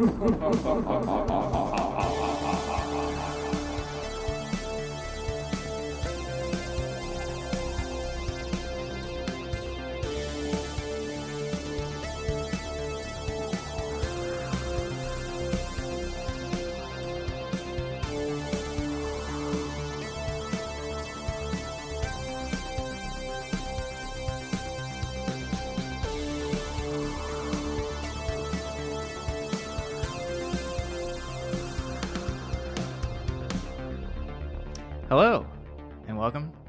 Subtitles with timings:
[0.00, 1.59] 哈哈哈哈哈哈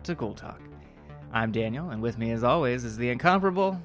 [0.03, 0.59] to Cool Talk.
[1.33, 3.79] I'm Daniel, and with me, as always, is the incomparable.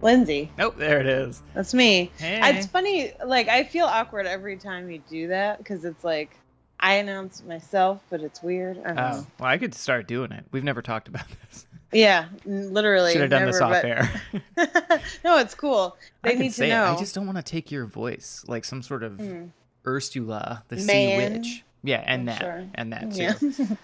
[0.00, 0.50] Lindsay.
[0.56, 1.42] Nope, there it is.
[1.54, 2.10] That's me.
[2.18, 2.40] Hey.
[2.56, 6.36] It's funny, like, I feel awkward every time you do that because it's like
[6.78, 8.78] I announce myself, but it's weird.
[8.84, 9.26] I Oh, know.
[9.40, 10.44] well, I could start doing it.
[10.52, 11.66] We've never talked about this.
[11.92, 13.12] Yeah, literally.
[13.12, 14.10] Should have done this off but- air.
[15.24, 15.96] no, it's cool.
[16.22, 16.84] I They could need to know.
[16.92, 16.94] it.
[16.94, 19.50] I just don't want to take your voice like some sort of Mm.
[19.86, 21.64] Ursula, the sea witch.
[21.88, 22.64] Yeah, and Oh, that, sure.
[22.74, 23.30] and that too.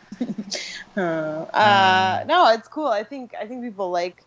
[0.97, 1.03] Yeah.
[1.03, 2.87] uh, uh, no, it's cool.
[2.87, 4.23] I think I think people like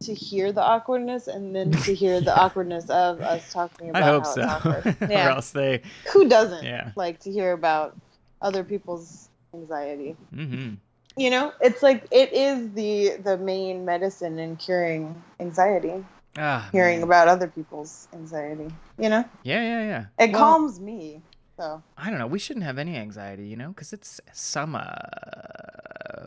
[0.00, 4.06] to hear the awkwardness and then to hear the awkwardness of us talking about I
[4.06, 4.96] hope how so, it's awkward.
[5.10, 5.82] or else they.
[6.12, 6.92] Who doesn't Yeah.
[6.96, 7.94] like to hear about
[8.40, 10.16] other people's anxiety?
[10.32, 10.74] hmm
[11.16, 16.02] You know, it's like it is the the main medicine in curing anxiety.
[16.38, 17.04] Ah, Hearing man.
[17.08, 18.72] about other people's anxiety.
[18.98, 20.04] You know, Yeah, yeah, yeah.
[20.24, 21.20] it Well, calms me.
[21.60, 22.26] So I don't know.
[22.26, 24.86] We shouldn't have any anxiety, you know, because it's summer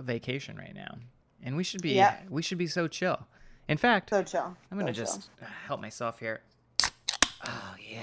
[0.02, 0.98] vacation right now,
[1.44, 2.16] and we should be Yeah.
[2.30, 3.26] we should be so chill.
[3.68, 4.56] In fact, so chill.
[4.72, 6.42] I'm gonna So just uh, help myself here.
[7.46, 8.02] Oh yeah.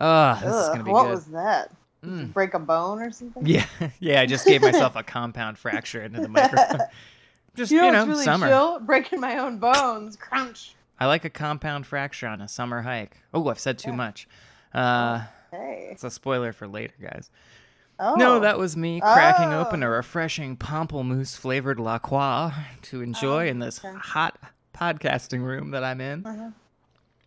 [0.00, 1.10] Oh, this is gonna be what good.
[1.12, 1.70] was that?
[2.04, 2.32] Mm.
[2.34, 3.46] break a bone or something?
[3.46, 3.64] Yeah,
[4.00, 4.20] yeah.
[4.20, 6.80] I just gave myself a compound fracture into the microphone.
[7.56, 8.48] Just You you know, know, really summer.
[8.48, 8.80] chill?
[8.80, 10.16] Breaking my own bones.
[10.16, 10.74] Crunch.
[10.98, 13.16] I like a compound fracture on a summer hike.
[13.32, 13.96] Oh, I've said too Yeah.
[13.96, 14.26] much.
[14.74, 15.22] Uh,
[15.56, 15.88] Hey.
[15.90, 17.30] it's a spoiler for later, guys.
[17.98, 18.14] Oh.
[18.16, 19.90] No, that was me cracking open a Oh.
[19.90, 23.96] refreshing pamplemousse flavored La Croix to enjoy Oh, in this okay.
[23.96, 24.36] hot
[24.74, 26.26] podcasting room that I'm in.
[26.26, 26.50] Uh-huh.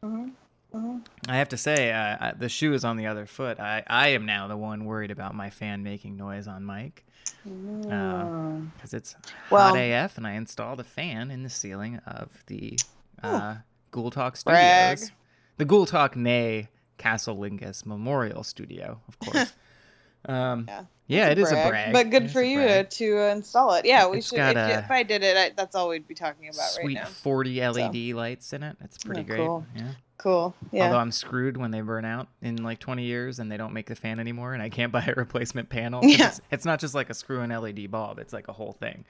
[0.03, 0.31] Mhm.
[0.75, 1.01] Mhm.
[1.29, 3.59] I have to say, uh, the shoe is on the other foot.
[3.59, 7.05] I, I am now the one worried about my fan making noise on mic
[7.47, 8.71] Mm.
[8.75, 9.15] because it's
[9.49, 12.77] Well- hot AF, and I installed a fan in the ceiling of the
[13.23, 13.55] uh,
[13.91, 14.97] Ghoul Talk Brag.
[14.97, 15.11] Studios,
[15.57, 16.67] the Ghoul Talk Nay
[16.97, 19.53] Castle Lingus Memorial Studio, of course.
[20.25, 20.83] um, Yeah.
[21.07, 21.93] yeah, it is a Brag.
[21.93, 23.85] But good It for you to, to install it.
[23.85, 24.39] Yeah, we It's should.
[24.39, 27.03] If, a if I did it, I, that's all we'd be talking about Sweet right
[27.03, 27.09] now.
[27.09, 28.75] 40 LED lights in it.
[28.83, 29.37] It's pretty Oh, great.
[29.37, 29.65] cool.
[29.75, 29.83] Yeah.
[30.17, 30.55] Cool.
[30.71, 30.85] Yeah.
[30.85, 33.85] Although I'm screwed when they burn out in like 20 years and they don't make
[33.85, 36.03] the fan anymore and I can't buy a replacement panel.
[36.03, 36.29] Yeah.
[36.29, 39.05] It's, it's not just like a screw in LED bulb, it's like a whole thing.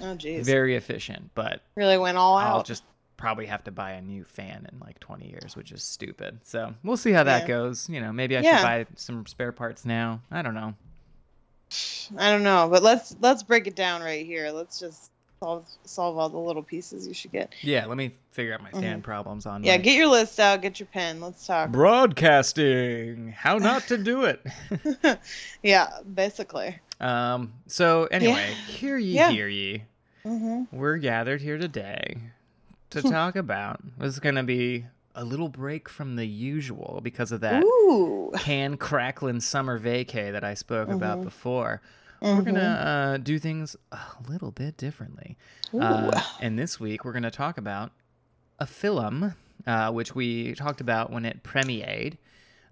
[0.00, 0.44] oh, jeez.
[0.44, 2.64] Very efficient, but Really went all I'll out.
[2.66, 2.84] just
[3.22, 6.40] probably have to buy a new fan in like 20 years, which is stupid.
[6.42, 7.46] So we'll see how that Yeah.
[7.48, 7.88] goes.
[7.88, 8.56] You know, maybe I Yeah.
[8.56, 10.20] should buy some spare parts now.
[10.32, 10.74] I don't know.
[12.18, 14.50] I don't know, but let's let's break it down right here.
[14.50, 17.52] Let's just solve solve all the little pieces you should get.
[17.62, 19.66] Yeah, let me figure out my fan problems on Mm-hmm.
[19.66, 20.60] Yeah, my- get your list out.
[20.60, 21.20] Get your pen.
[21.20, 21.70] Let's talk.
[21.70, 23.28] broadcasting.
[23.38, 24.44] How not to do it.
[25.62, 26.76] yeah, basically.
[27.00, 27.52] um.
[27.68, 29.30] So anyway, hear ye, Yeah.
[29.30, 29.84] hear ye.
[30.24, 32.16] hmm We're gathered here today
[32.92, 33.80] to talk about.
[33.98, 38.32] This is going to be a little break from the usual because of that Ooh.
[38.38, 41.24] can crackling summer vacay that I spoke about Mhm.
[41.24, 41.82] before.
[42.22, 42.44] We're Mhm.
[42.46, 43.98] gonna uh, do things a
[44.28, 45.36] little bit differently.
[45.78, 47.90] Uh, and this week we're gonna talk about
[48.58, 49.34] a film,
[49.66, 52.16] uh, which we talked about when it premiered.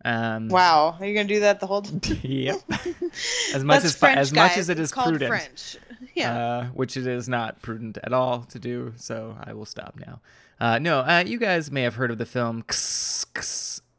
[0.04, 2.18] Um, wow, are you gonna do that the whole time?
[2.22, 2.60] Yep.
[3.54, 4.70] As much as French, as much guys.
[4.70, 5.28] as It's prudent.
[5.28, 5.76] French.
[6.14, 6.38] Yeah.
[6.38, 8.92] uh, which it is not prudent at all to do.
[8.96, 10.20] So I will stop now.
[10.58, 12.64] Uh, no, uh, you guys may have heard of the film.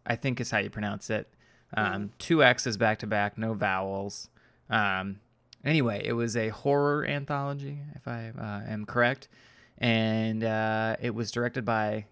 [0.05, 1.27] I think is how you pronounce it.
[1.75, 4.29] Um, Two X's back to back, no vowels.
[4.69, 5.19] Um,
[5.63, 9.29] anyway, it was a horror anthology, if I uh, am correct,
[9.77, 12.05] and uh, it was directed by,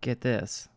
[0.00, 0.68] get this,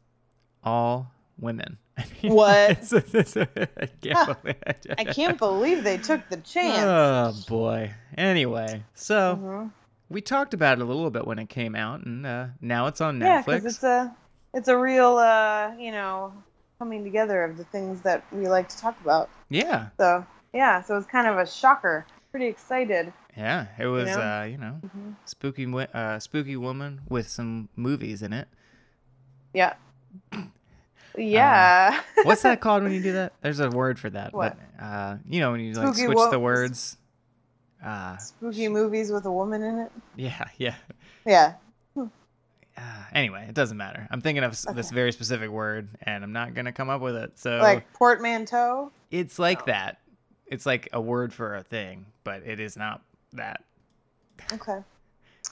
[0.64, 1.78] all women.
[1.98, 2.70] I mean, What?
[2.72, 4.56] it's- it's- I can't believe
[4.98, 6.84] I can't believe they took the chance.
[6.84, 7.94] Oh boy.
[8.18, 9.72] Anyway, so Mhm.
[10.10, 13.02] we talked about it a little bit when it came out, and uh, now it's
[13.02, 13.46] on Yeah, Netflix.
[13.46, 14.16] because it's a
[14.54, 16.34] it's a real uh, you know
[16.80, 19.30] coming together of the things that we like to talk about.
[19.50, 20.24] yeah, So
[20.54, 22.06] yeah, so it's kind of a shocker.
[22.30, 23.12] Pretty excited.
[23.36, 23.68] yeah.
[23.80, 24.22] It was, know?
[24.22, 25.16] uh, you know, Mhm.
[25.26, 28.48] spooky, uh, spooky woman with some movies in it.
[29.54, 29.74] Yeah.
[31.18, 32.02] Yeah.
[32.24, 33.34] What's that called when you do that?
[33.42, 34.34] There's a word for that.
[34.34, 34.58] What?
[34.78, 36.98] But, uh, you know, when you like Spooky switch wo- the words.
[37.84, 39.92] Uh, Spooky movies with a woman in it.
[40.16, 40.76] yeah, yeah.
[41.26, 41.54] Yeah.
[41.96, 42.02] uh,
[43.14, 44.08] anyway, it doesn't matter.
[44.12, 47.16] I'm thinking of s this very specific word, and I'm not gonna come up with
[47.16, 47.38] it.
[47.38, 48.92] So Like portmanteau.
[49.12, 49.66] it's like Oh.
[49.68, 50.00] that.
[50.48, 53.02] It's like a word for a thing, but it is not
[53.34, 53.64] that.
[54.54, 54.80] Okay.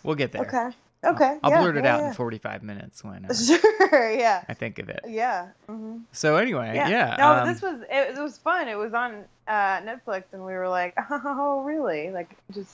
[0.03, 0.43] We'll get there.
[0.43, 0.75] Okay.
[1.05, 1.37] Okay.
[1.43, 2.07] I'll yeah, blurt it yeah, out yeah.
[2.09, 4.11] in 45 minutes when uh, Sure.
[4.17, 4.43] Yeah.
[4.49, 5.01] I think of it.
[5.07, 5.49] Yeah.
[5.67, 7.15] hmm So anyway, yeah.
[7.17, 8.67] No, um, this was it, it was fun.
[8.67, 12.11] It was on uh, Netflix, and we were like, oh, really?
[12.11, 12.73] Like, just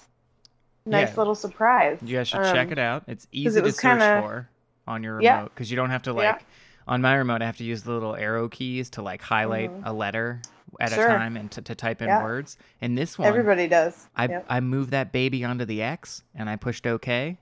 [0.86, 2.00] nice little surprise.
[2.04, 3.04] You guys should check Um, it out.
[3.07, 4.50] It's easy it to search kinda- for
[4.88, 6.44] on your remote because you don't have to like.
[6.88, 9.83] On my remote, I have to use the little arrow keys to like highlight Mhm.
[9.86, 10.42] a letter
[10.80, 11.06] at Sure.
[11.06, 12.24] a time and to, to type in Yeah.
[12.24, 12.57] words.
[12.81, 14.07] And this one, Everybody does.
[14.16, 14.45] I Yep.
[14.50, 17.38] I moved that baby onto the X and I pushed OK.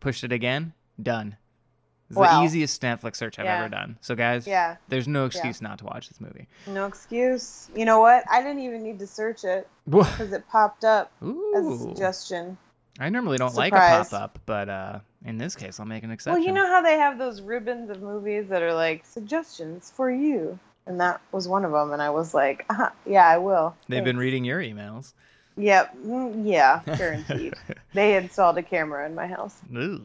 [0.00, 0.72] Pushed it again.
[1.02, 1.36] Done.
[2.08, 2.38] It's Wow.
[2.40, 3.58] the easiest Netflix search I've Yeah.
[3.60, 3.98] ever done.
[4.00, 4.76] So guys, Yeah.
[4.88, 6.46] there's no excuse not to watch this movie.
[6.68, 7.68] No excuse.
[7.74, 8.24] You know what?
[8.30, 11.10] I didn't even need to search it because it popped up
[11.56, 12.56] as a suggestion.
[13.00, 16.10] I normally don't like a pop up, but uh, in this case, I'll make an
[16.12, 16.38] exception.
[16.40, 20.08] Well, you know how they have those ribbons of movies that are like suggestions for
[20.10, 21.92] you, and that was one of them.
[21.92, 23.74] And I was like, uh yeah, I will.
[23.88, 25.12] They've been reading your emails.
[25.56, 25.96] Yep.
[26.04, 26.82] mm, Yeah.
[26.96, 27.54] Guaranteed.
[27.94, 29.60] they installed a camera in my house.
[29.74, 30.02] Ooh.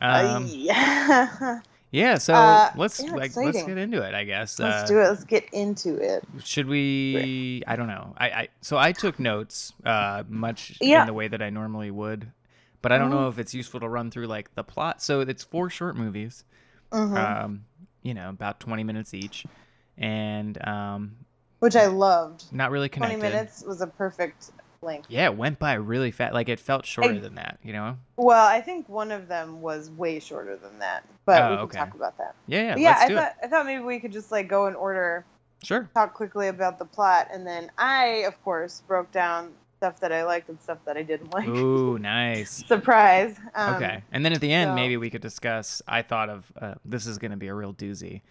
[0.00, 1.60] Uh, Um, yeah.
[1.90, 4.58] yeah, so uh, let's yeah, like let's get into it, I guess.
[4.58, 5.08] Let's Uh, do it.
[5.08, 6.24] Let's get into it.
[6.44, 7.62] Should we?
[7.66, 8.14] I don't know.
[8.16, 11.00] I, I so I took notes, uh, much Yeah.
[11.00, 12.26] in the way that I normally would,
[12.80, 13.10] but I don't Mhm.
[13.10, 15.02] know if it's useful to run through like the plot.
[15.02, 16.44] So it's four short movies,
[16.92, 17.64] hmm um,
[18.02, 19.46] you know, about twenty minutes each,
[19.98, 21.16] and um,
[21.60, 22.44] Which I loved.
[22.52, 23.18] not really connected.
[23.18, 24.50] 20 minutes was a perfect
[24.82, 25.06] length.
[25.10, 26.34] Yeah, it went by really fast.
[26.34, 27.96] Like it felt shorter I- than that, you know.
[28.16, 31.64] Well, I think one of them was way shorter than that, but Oh, we can
[31.64, 31.78] okay.
[31.78, 32.34] talk about that.
[32.46, 32.72] Yeah, yeah.
[32.74, 34.74] But yeah, let's I do thought I thought maybe we could just like go in
[34.74, 35.24] order.
[35.64, 35.88] Sure.
[35.94, 40.24] talk quickly about the plot, and then I, of course, broke down stuff that I
[40.24, 41.46] liked and stuff that I didn't like.
[41.46, 42.50] Ooh, nice.
[42.66, 43.36] Surprise.
[43.54, 45.80] Um, okay, and then at the end, so- maybe we could discuss.
[45.86, 48.22] I thought of uh, this is going to be a real doozy,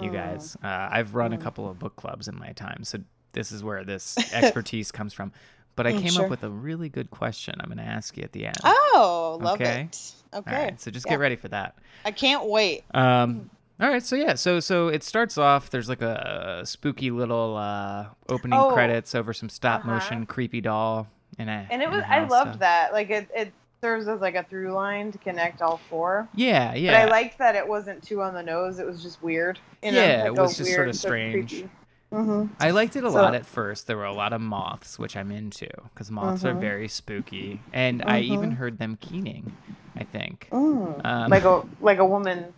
[0.00, 0.14] you Hmm.
[0.14, 0.56] guys.
[0.62, 1.42] Uh, I've run a Hmm.
[1.42, 2.98] couple of book clubs in my time, so
[3.32, 5.32] this is where this expertise comes from.
[5.76, 6.24] But I Mm, came sure.
[6.24, 7.54] up with a really good question.
[7.60, 8.56] I'm going to ask you at the end.
[8.64, 9.88] Oh, love Okay.
[9.90, 10.12] it.
[10.34, 10.54] Okay.
[10.56, 11.12] All right, so just Yeah.
[11.12, 11.74] get ready for that.
[12.04, 12.84] I can't wait.
[12.94, 13.50] Um,
[13.80, 15.70] all right, so yeah, so so it starts off.
[15.70, 18.72] There's like a spooky little uh, opening Oh.
[18.72, 19.92] credits over some stop Uh-huh.
[19.94, 21.08] motion creepy doll
[21.38, 22.92] in a And it was I loved so- that.
[22.92, 26.28] Like it, it serves as like a through line to connect all four.
[26.34, 26.92] Yeah, yeah.
[26.92, 28.78] But I liked that it wasn't too on the nose.
[28.78, 29.58] It was just weird.
[29.82, 31.64] You know, Yeah, like it was just sort of strange.
[32.12, 33.86] Hmm I liked it a So- lot at first.
[33.86, 36.60] There were a lot of moths, which I'm into because moths are Mhm.
[36.60, 39.52] very spooky, and I even heard them keening.
[39.96, 40.48] I think.
[40.52, 41.04] Mm.
[41.04, 42.52] Um, like a like a woman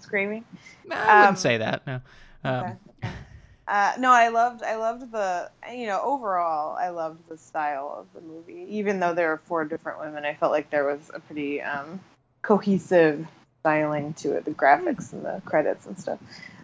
[0.00, 0.44] screaming.
[0.86, 1.86] Nah, I wouldn't um, say that.
[1.86, 2.00] No.
[2.44, 2.74] Um, Okay.
[3.66, 8.06] Uh, no, I loved I loved the you know overall I loved the style of
[8.14, 8.66] the movie.
[8.68, 11.98] Even though there were four different women, I felt like there was a pretty um,
[12.42, 13.26] cohesive
[13.60, 16.18] styling to it, the graphics and the credits and stuff.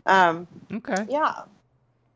[0.04, 1.06] Um, Okay.
[1.08, 1.44] yeah.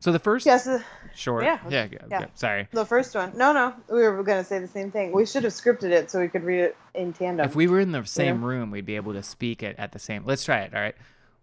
[0.05, 0.67] So the first Yes.
[0.67, 0.83] uh,
[1.15, 1.45] short.
[1.45, 1.57] Yeah.
[1.67, 1.87] Yeah.
[1.91, 2.19] yeah, Yeah.
[2.19, 2.67] yeah, Sorry.
[2.71, 3.35] The first one.
[3.35, 3.73] No, no.
[3.89, 5.11] We were going to say the same thing.
[5.11, 7.43] We should have scripted it so we could read it in tandem.
[7.43, 9.97] If we were in the same room, we'd be able to speak it at the
[9.97, 10.23] same.
[10.23, 10.75] Let's try it.
[10.75, 10.93] All right.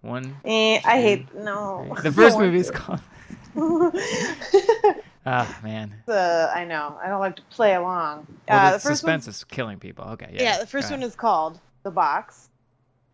[0.03, 0.37] One.
[0.44, 1.93] Eh, I hate no.
[1.97, 2.03] three.
[2.05, 3.00] The first movie is called.
[3.56, 3.91] oh
[5.64, 5.94] man.
[6.06, 6.97] uh, I know.
[7.03, 8.29] I don't like to play along.
[8.49, 10.05] Well, uh, the, the suspense is killing people.
[10.11, 10.31] Okay.
[10.35, 10.43] Yeah.
[10.43, 12.49] Yeah, the first one is called The Box.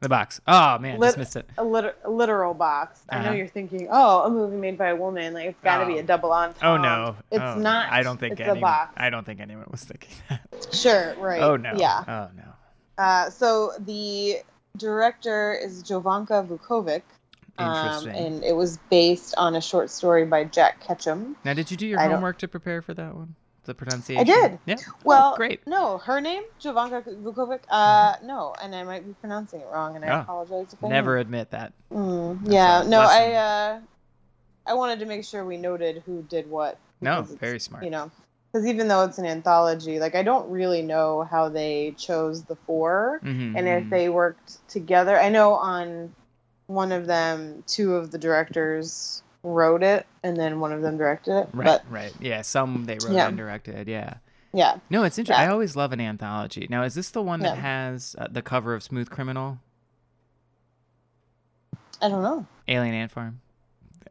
[0.00, 0.40] The box.
[0.46, 1.50] Oh man, just Lit- missed it.
[1.58, 3.00] A, liter- a literal box.
[3.08, 3.32] I know Uh-huh.
[3.34, 5.34] you're thinking, oh, a movie made by a woman.
[5.34, 6.00] Like it's got to be Oh.
[6.00, 6.68] a double entendre.
[6.68, 7.16] Oh no.
[7.32, 7.90] It's Oh, not.
[7.90, 8.58] I don't think it's anyone.
[8.58, 8.94] a box.
[8.96, 10.68] I don't think anyone was thinking that.
[10.72, 11.14] Sure.
[11.18, 11.42] Right.
[11.42, 11.72] Oh no.
[11.76, 12.04] Yeah.
[12.06, 13.02] Oh no.
[13.02, 14.36] Uh, so the
[14.76, 17.02] director is Jovanka Vuckovic.
[17.58, 18.14] Um, Interesting.
[18.14, 21.34] and it was based on a short story by Jack Ketchum.
[21.44, 23.34] Now, did you do your I don't- homework to prepare for that one?
[23.68, 24.20] The pronunciation.
[24.22, 24.58] I did.
[24.64, 24.76] Yeah.
[25.04, 25.60] Well, oh, great.
[25.66, 27.60] No, her name Jovanka Vuckovic.
[27.68, 30.20] Uh, no, and I might be pronouncing it wrong, and I Oh.
[30.22, 31.74] apologize if I Never admit that.
[31.92, 33.22] Mm, yeah, no, lesson.
[33.22, 33.80] I uh,
[34.64, 36.78] I wanted to make sure we noted who did what.
[37.02, 37.84] No, very smart.
[37.84, 38.10] You know,
[38.50, 42.56] because even though it's an anthology, like I don't really know how they chose the
[42.56, 43.90] 4 Mhm, and if mhm.
[43.90, 45.20] they worked together.
[45.20, 46.14] I know on
[46.68, 49.22] one of them, two of the directors
[49.52, 51.48] wrote it, and then one of them directed it.
[51.52, 51.64] Right.
[51.66, 52.12] But right.
[52.20, 52.42] Yeah.
[52.42, 53.28] Some they wrote Yeah.
[53.28, 53.88] and directed.
[53.88, 54.14] Yeah.
[54.52, 55.42] yeah, No, it's interesting.
[55.42, 55.48] Yeah.
[55.50, 56.66] I always love an anthology.
[56.70, 57.62] Now, is this the one that Yeah.
[57.62, 59.58] has uh, the cover of Smooth Criminal,
[62.00, 62.46] I don't know.
[62.68, 63.40] Alien Ant Farm?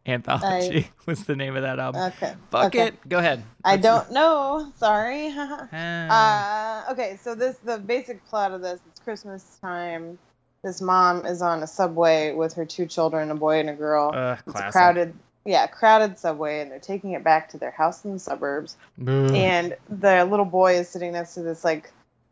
[0.05, 2.01] Anthology was the name of that album.
[2.01, 2.33] Okay.
[2.49, 2.87] Fuck okay.
[2.87, 3.09] it.
[3.09, 3.43] Go ahead.
[3.63, 4.71] I Let's- don't know.
[4.77, 5.33] Sorry.
[5.73, 6.85] Ah.
[6.87, 8.79] Uh, okay, so this the basic plot of this.
[8.89, 10.17] It's Christmas time.
[10.63, 14.11] This mom is on a subway with her two children, a boy and a girl.
[14.13, 14.71] Ugh, it's a classic.
[14.71, 15.13] crowded,
[15.47, 18.75] yeah, crowded subway, and they're taking it back to their house in the suburbs.
[18.97, 19.33] Boo.
[19.33, 21.91] And the little boy is sitting next to this like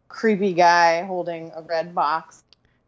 [0.10, 2.44] creepy guy holding a red box.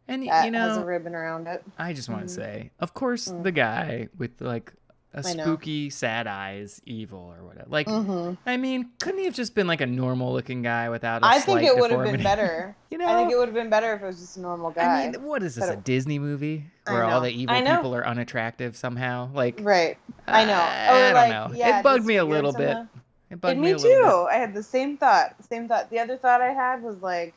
[0.06, 1.62] And you has a ribbon around it.
[1.78, 2.36] I just want to Mhm.
[2.36, 3.42] say, of course, Mm.
[3.42, 4.72] the guy with like
[5.14, 7.66] a I spooky, sad eyes, evil or whatever.
[7.70, 11.22] Like, hmm I mean, couldn't he have just been like a normal looking guy without?
[11.24, 12.76] I I think it would have been better.
[12.90, 14.70] you know, I think it would have been better if it was just a normal
[14.70, 15.04] guy.
[15.04, 15.64] I mean, what is this?
[15.64, 19.30] But A it- Disney movie where all the evil people are unattractive somehow?
[19.32, 19.96] Like, right.
[20.26, 20.52] I know.
[20.54, 21.56] I, Or don't know.
[21.56, 22.72] yeah, it bugged me a little bit.
[22.72, 22.88] somehow.
[23.30, 24.26] It bugged And me me a little too.
[24.30, 25.34] I had the same thought.
[25.48, 25.90] Same thought.
[25.90, 27.34] The other thought I had was like,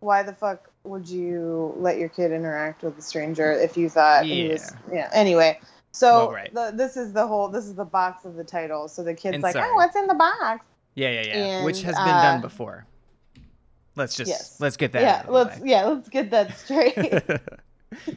[0.00, 4.24] why the fuck would you let your kid interact with a stranger if you thought
[4.24, 5.10] he was yeah.
[5.12, 5.60] Anyway,
[5.92, 6.54] so Well, right.
[6.54, 8.88] the, this is the whole this is the box of the title.
[8.88, 10.64] So the kid's And like, oh, what's in the box?
[10.94, 11.64] Yeah, yeah, yeah.
[11.64, 12.86] Which has been uh, done before.
[13.96, 14.56] Let's just Yes.
[14.60, 15.02] let's get that.
[15.02, 16.94] yeah, out of the let's yeah, let's get that straight.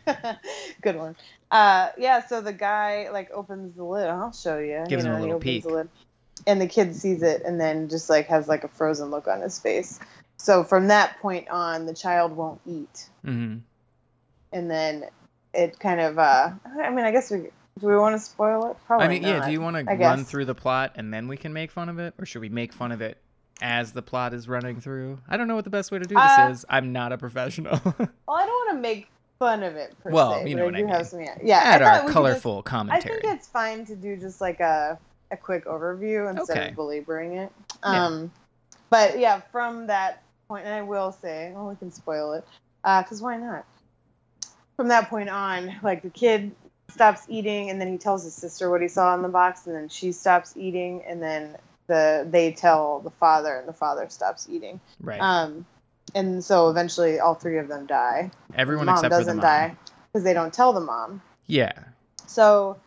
[0.81, 1.15] Good one.
[1.51, 2.25] Uh, yeah.
[2.25, 4.07] So the guy like opens the lid.
[4.07, 4.83] I'll show you.
[4.87, 5.63] Gives you him a little peek.
[5.63, 5.89] the lid,
[6.45, 9.41] and the kid sees it, and then just like has like a frozen look on
[9.41, 9.99] his face.
[10.37, 13.57] So from that point on, the child won't eat, Mm-hmm.
[14.51, 15.05] and then
[15.53, 16.19] it kind of.
[16.19, 16.51] Uh,
[16.81, 17.49] I mean, I guess we
[17.79, 18.77] do we want to spoil it?
[18.85, 19.45] Probably I mean, yeah.
[19.45, 20.29] Do you want to I run guess.
[20.29, 22.71] through the plot and then we can make fun of it, or should we make
[22.73, 23.17] fun of it
[23.61, 25.19] as the plot is running through?
[25.27, 26.65] I don't know what the best way to do this Uh, is.
[26.69, 27.79] I'm not a professional.
[27.83, 29.07] Well, I don't want to make
[29.39, 30.49] fun of it per Well, se.
[30.49, 30.93] you know what I do mean.
[30.93, 31.37] have some, yeah.
[31.43, 33.21] yeah I Add our could just- colorful I commentary.
[33.21, 34.97] think it's fine to do just like a
[35.31, 36.69] a quick overview instead Okay.
[36.69, 37.51] of belaboring it.
[37.83, 38.05] Yeah.
[38.05, 38.31] Um,
[38.91, 42.45] but yeah, from that point, and I will say, well, we can spoil it,
[42.83, 43.65] because why not?
[44.77, 46.51] From that point on, like the kid
[46.89, 49.75] stops eating, and then he tells his sister what he saw in the box, and
[49.75, 51.55] then she stops eating, and then
[51.87, 54.79] the they tell the father, and the father stops eating.
[55.01, 55.19] right.
[55.21, 55.65] Um,
[56.15, 58.29] and so eventually, all three of them die.
[58.55, 59.69] Everyone the mom except doesn't for the mom.
[59.69, 59.75] die
[60.11, 61.21] because they don't tell the mom.
[61.47, 61.71] Yeah.
[62.27, 62.77] So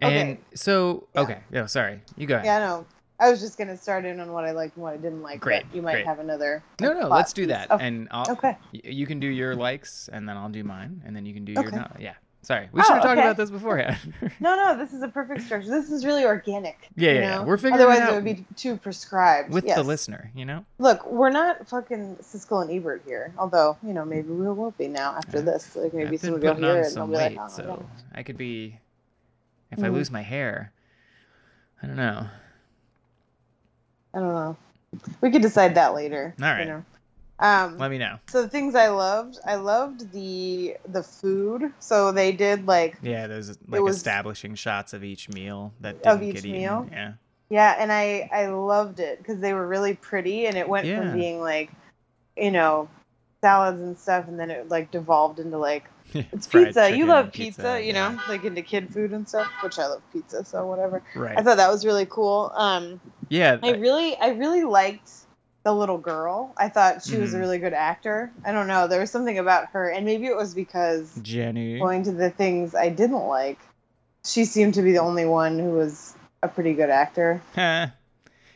[0.00, 0.40] And Okay.
[0.54, 1.20] so, Yeah.
[1.22, 1.38] okay.
[1.50, 1.66] Yeah.
[1.66, 2.00] Sorry.
[2.16, 2.44] You go ahead.
[2.46, 2.86] yeah, no,
[3.18, 5.40] I was just gonna start in on what I liked and what I didn't like.
[5.40, 6.06] Great, but you might great.
[6.06, 6.62] have another.
[6.80, 7.08] No, no.
[7.08, 8.30] Let's do that, Oh, and I'll.
[8.32, 8.56] okay.
[8.72, 11.52] You can do your likes, and then I'll do mine, and then you can do
[11.52, 11.76] your Okay.
[11.76, 11.88] no.
[11.98, 12.14] Yeah.
[12.46, 12.68] Sorry.
[12.70, 13.26] We Oh, should have talked okay.
[13.26, 14.14] about this beforehand.
[14.40, 15.68] No, no, this is a perfect structure.
[15.68, 16.78] This is really organic.
[16.94, 17.44] Yeah, you yeah, yeah.
[17.44, 19.52] We're figuring it Otherwise, out it would be too prescribed.
[19.52, 19.76] with yes.
[19.76, 20.64] the listener, you know.
[20.78, 23.32] Look, we're not fucking Siskel and Ebert here.
[23.36, 25.74] Although, you know, maybe we will be now after this.
[25.74, 27.86] Like maybe I've someone will on it and they'll be like, wait, oh, so.
[28.14, 28.78] I could be.
[29.72, 29.94] If I Mhm.
[29.94, 30.70] lose my hair,
[31.82, 32.28] I don't know.
[34.14, 34.56] I don't know.
[35.20, 36.32] We could decide that later.
[36.40, 36.60] All right.
[36.60, 36.84] You know?
[37.38, 38.18] Um, Let me know.
[38.28, 41.70] so the things I loved, I loved the the food.
[41.80, 46.20] So they did like Yeah, there's like was- establishing shots of each meal that Of
[46.20, 46.60] didn't each get eaten.
[46.60, 46.88] meal?
[46.90, 47.12] Yeah.
[47.50, 50.98] Yeah, and I I loved it because they were really pretty, and it went Yeah.
[51.00, 51.70] from being like,
[52.36, 52.88] you know,
[53.42, 56.96] salads and stuff, and then it like devolved into like it's pizza.
[56.96, 58.08] You love and pizza, you yeah.
[58.14, 61.02] know, like into kid food and stuff, which I love pizza, so whatever.
[61.14, 61.36] Right.
[61.38, 62.50] I thought that was really cool.
[62.54, 63.58] Um, yeah.
[63.62, 65.10] I really I really liked
[65.66, 66.54] the little girl.
[66.56, 67.40] I thought she was a Mhm.
[67.40, 68.30] really good actor.
[68.44, 71.80] I don't know, there was something about her, and maybe it was because Jenny.
[71.80, 73.58] going to the things I didn't like,
[74.24, 77.40] she seemed to be the only one who was a pretty good actor.
[77.56, 77.90] Yeah,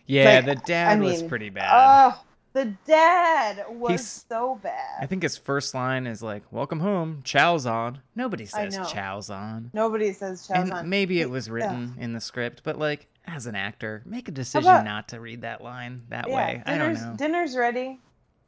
[0.07, 1.73] Like, the dad I was pretty bad.
[2.14, 4.99] Oh, the dad was He's- so bad.
[5.00, 9.71] I think his first line is like, "Welcome home, chow's on." Nobody says chow's on.
[9.73, 10.88] Nobody says Chow's and on.
[10.88, 14.69] maybe it was written in the script, but like as an actor, make a decision
[14.71, 16.62] about- not to read that line that yeah, way.
[16.66, 17.14] I don't know.
[17.16, 18.00] Dinner's ready.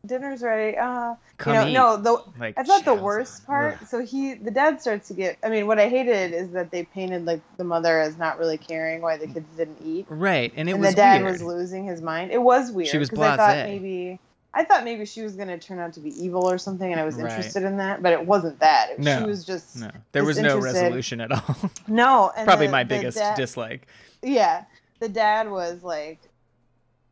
[0.04, 0.76] Dinner's ready.
[0.76, 1.72] Uh, Come you know, eat.
[1.72, 3.78] no, the like I thought the worst part.
[3.80, 3.86] Ugh.
[3.88, 5.38] So he, the dad starts to get.
[5.44, 8.58] I mean, what I hated is that they painted like the mother as not really
[8.58, 11.32] caring why the kids didn't eat, Right, and it and was the dad weird.
[11.34, 12.32] was losing his mind.
[12.32, 12.88] It was weird.
[12.88, 14.18] She was I thought maybe.
[14.54, 17.00] I thought maybe she was going to turn out to be evil or something, and
[17.00, 17.26] I was Right.
[17.30, 18.90] interested in that, but it wasn't that.
[18.90, 21.56] It, No, she was just no, there was no resolution at all.
[21.88, 22.32] no.
[22.36, 23.86] And Probably the- my biggest dislike.
[24.20, 24.64] yeah
[25.00, 26.20] the dad was like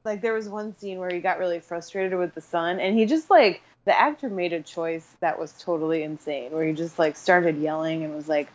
[0.05, 3.05] like there was one scene where he got really frustrated with the son and he
[3.07, 7.17] just like the actor made a choice that was totally insane where he just like
[7.17, 8.49] started yelling and was like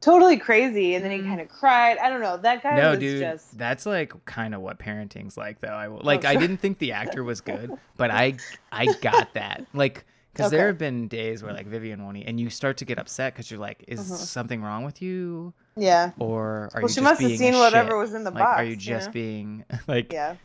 [0.00, 1.28] totally crazy and then he Mhm.
[1.28, 4.54] kind of cried i don't know that guy No, was dude, just that's like kind
[4.54, 5.68] of what parenting's like, though.
[5.68, 8.34] I like, I didn't think the actor was good, but I,
[8.72, 12.40] I got that, like, because there have been days where like Vivian won't eat, and
[12.40, 14.14] you start to get upset because you're like, is Mhm.
[14.14, 17.58] something wrong with you, yeah or are well you she just must have being seen
[17.58, 17.98] whatever shit?
[17.98, 19.12] was in the like, box are you just know?
[19.12, 20.12] being like?
[20.12, 20.36] yeah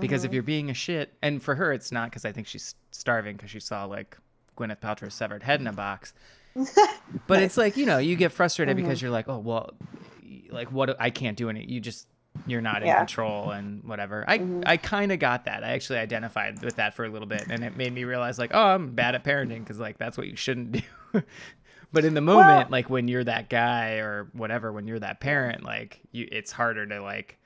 [0.00, 0.34] Because if Mhm.
[0.34, 3.50] you're being a shit, and for her it's not because I think she's starving because
[3.50, 4.16] she saw like
[4.56, 6.14] Gwyneth Paltrow's severed head in a box.
[7.26, 8.80] But it's like you know you get frustrated Mhm.
[8.82, 9.74] because you're like, oh well,
[10.50, 11.64] like what I can't do any.
[11.64, 12.08] You just
[12.46, 12.96] you're not in Yeah.
[12.98, 14.24] control and whatever.
[14.26, 14.62] I Mhm.
[14.66, 15.62] I kind of got that.
[15.64, 18.50] I actually identified with that for a little bit, and it made me realize like,
[18.54, 20.80] oh, I'm bad at parenting because like that's what you shouldn't do.
[21.92, 25.20] but in the moment, Well- like when you're that guy or whatever, when you're that
[25.20, 27.38] parent, like you, it's harder to like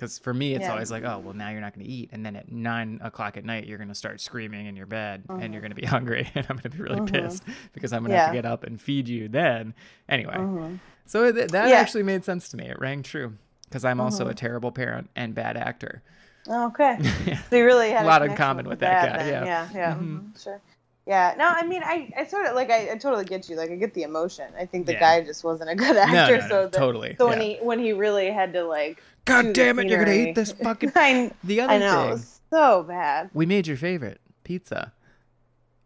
[0.00, 0.72] Because for me, it's Yeah.
[0.72, 3.36] always like, oh, well, now you're not going to eat, and then at nine o'clock
[3.36, 5.52] at night, you're going to start screaming in your bed, and Mhm.
[5.52, 7.12] you're going to be hungry, and I'm going to be really Mhm.
[7.12, 7.42] pissed
[7.74, 9.74] because I'm going to have to get up and feed you then.
[10.08, 10.78] Anyway, Mhm.
[11.04, 11.74] so th- that Yeah.
[11.76, 12.64] actually made sense to me.
[12.70, 16.00] It rang true because I'm also a terrible parent and bad actor.
[16.48, 16.96] Okay.
[17.26, 17.38] yeah.
[17.50, 19.44] So you really had A lot in common with that guy, then.
[19.44, 19.44] yeah.
[19.44, 19.68] Yeah.
[19.74, 19.94] Yeah.
[19.96, 20.20] Mhm.
[20.32, 20.60] mhm, Sure.
[21.06, 21.34] Yeah.
[21.36, 23.56] No, I mean, I, I sort of like I, I totally get you.
[23.56, 24.46] Like I get the emotion.
[24.58, 25.00] I think the Yeah.
[25.00, 26.12] guy just wasn't a good actor.
[26.14, 27.16] No, no, no, so the, totally.
[27.18, 27.58] So when yeah.
[27.58, 30.92] he when he really had to like, God damn it, you're to eat this fucking.
[30.96, 32.16] I, The other I know.
[32.16, 32.26] Thing.
[32.50, 33.30] so bad.
[33.32, 34.92] we made your favorite pizza.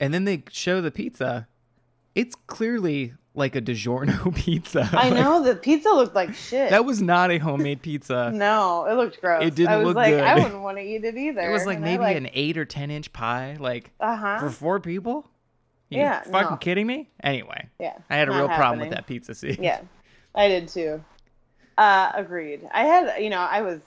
[0.00, 1.46] And then they show the pizza.
[2.14, 4.88] It's clearly like a DiGiorno pizza.
[4.92, 6.70] I Like, know the pizza looked like shit.
[6.70, 8.30] that was not a homemade pizza.
[8.34, 9.44] no, it looked gross.
[9.44, 11.40] It didn't I was look like, I wouldn't want to eat it either.
[11.42, 14.38] it was like And maybe like, an eight or ten inch pie, like uh huh.
[14.40, 15.28] for four people.
[15.90, 16.56] You Yeah, fucking no.
[16.56, 17.10] kidding me?
[17.22, 17.94] Anyway, Yeah.
[18.08, 19.58] I had a real problem with that pizza scene.
[19.60, 19.80] Yeah,
[20.34, 21.04] I did too.
[21.76, 22.68] Uh, agreed.
[22.72, 23.80] I had, you know, I was,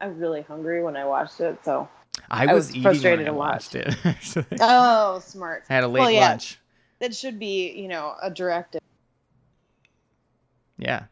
[0.00, 1.58] I was really hungry when I watched it.
[1.64, 1.88] So,
[2.30, 3.52] I I was, frustrated when I to watch.
[3.52, 3.96] watched it.
[4.04, 5.64] Actually, oh, smart.
[5.68, 6.28] I had a late Well, yeah.
[6.30, 6.58] lunch.
[7.00, 8.80] That should be, you know, a directive.
[10.78, 11.04] Yeah,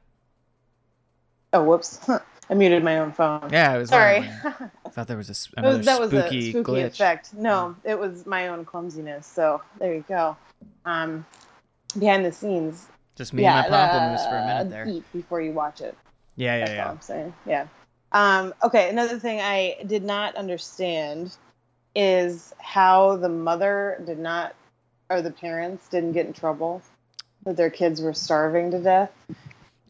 [1.53, 2.09] Oh, whoops!
[2.51, 3.49] I muted my own phone.
[3.53, 3.73] yeah.
[3.73, 4.19] I was Sorry.
[4.45, 6.87] I thought there was a, was- that was spooky, a spooky glitch.
[6.87, 7.35] effect.
[7.35, 9.27] No, it was my own clumsiness.
[9.27, 10.37] So there you go.
[10.85, 11.25] Um,
[11.99, 12.87] behind the scenes.
[13.17, 14.89] Just me yeah, and my pamplemousse for a uh, minute there.
[14.89, 15.97] Eat before you watch it.
[16.37, 16.91] Yeah, yeah, That's yeah.
[16.91, 17.35] I'm saying.
[17.47, 17.67] Yeah.
[18.13, 21.37] Um, okay, another thing I did not understand
[21.95, 24.55] is how the mother did not,
[25.11, 26.83] or the parents didn't get in trouble
[27.45, 29.11] that their kids were starving to death.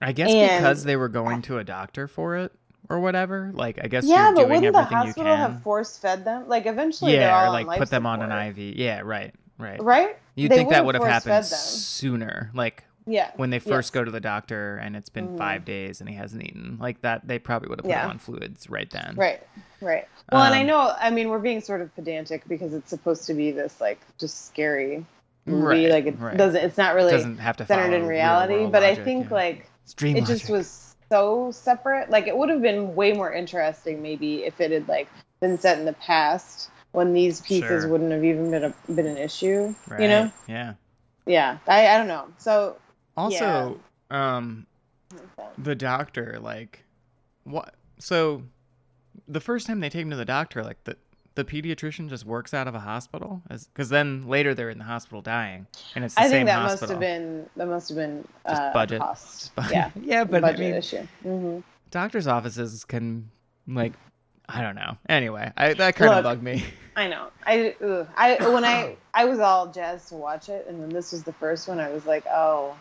[0.01, 2.53] I guess And- because they were going to a doctor for it
[2.89, 3.51] or whatever.
[3.55, 6.49] Like, I guess yeah, you're but doing wouldn't the you hospital have force fed them?
[6.49, 8.77] Like eventually, they're yeah, or like put them on an IV.
[8.77, 9.83] Yeah, right, right.
[9.83, 10.17] right?
[10.35, 13.31] You'd They think that would've happened sooner, like Yeah.
[13.37, 15.39] when they first go to the doctor and it's been Mhm.
[15.39, 16.79] five days and he hasn't eaten.
[16.81, 18.07] Like that, they probably would have put Yeah.
[18.09, 19.15] on fluids right then.
[19.17, 19.43] Right.
[19.81, 20.07] Right.
[20.31, 20.95] Well, and I Um, know.
[20.99, 24.47] I mean, we're being sort of pedantic because it's supposed to be this like just
[24.47, 25.05] scary
[25.47, 25.87] movie.
[25.87, 26.37] Right, like it right.
[26.37, 26.63] doesn't.
[26.65, 28.67] It's not really Doesn't have to centered in reality.
[28.67, 29.35] But I think yeah.
[29.35, 30.25] like it logic.
[30.25, 32.09] just was so separate.
[32.11, 35.09] Like it would have been way more interesting maybe if it had like
[35.41, 37.89] been set in the past when these pieces Sure.
[37.89, 39.75] wouldn't have even been a, been an issue.
[39.89, 40.01] right.
[40.01, 40.31] You know?
[40.47, 40.75] Yeah.
[41.27, 41.59] Yeah.
[41.67, 42.27] I I don't know.
[42.39, 42.77] So
[43.23, 43.81] Also,
[44.11, 44.67] um,
[45.59, 46.85] the doctor like
[47.45, 48.43] what so
[49.29, 50.97] the first time they take him to the doctor like the
[51.35, 55.23] the pediatrician just works out of a hospital because then later they're in the hospital
[55.23, 57.97] dying and it's the I same think that hospital must have been that must have
[57.97, 59.01] been Just uh, budget.
[59.01, 59.41] cost.
[59.41, 59.91] Just bu- Yeah.
[60.03, 61.07] yeah but i budget mean issue.
[61.23, 61.59] hmm
[61.91, 63.31] doctors offices can
[63.67, 63.93] like
[64.49, 67.29] i don't know anyway I, that kind of bugged me I know.
[67.47, 68.07] I ugh.
[68.19, 71.33] I when I I was all jazzed to watch it, and when this was the
[71.33, 72.77] first one, I was like, oh.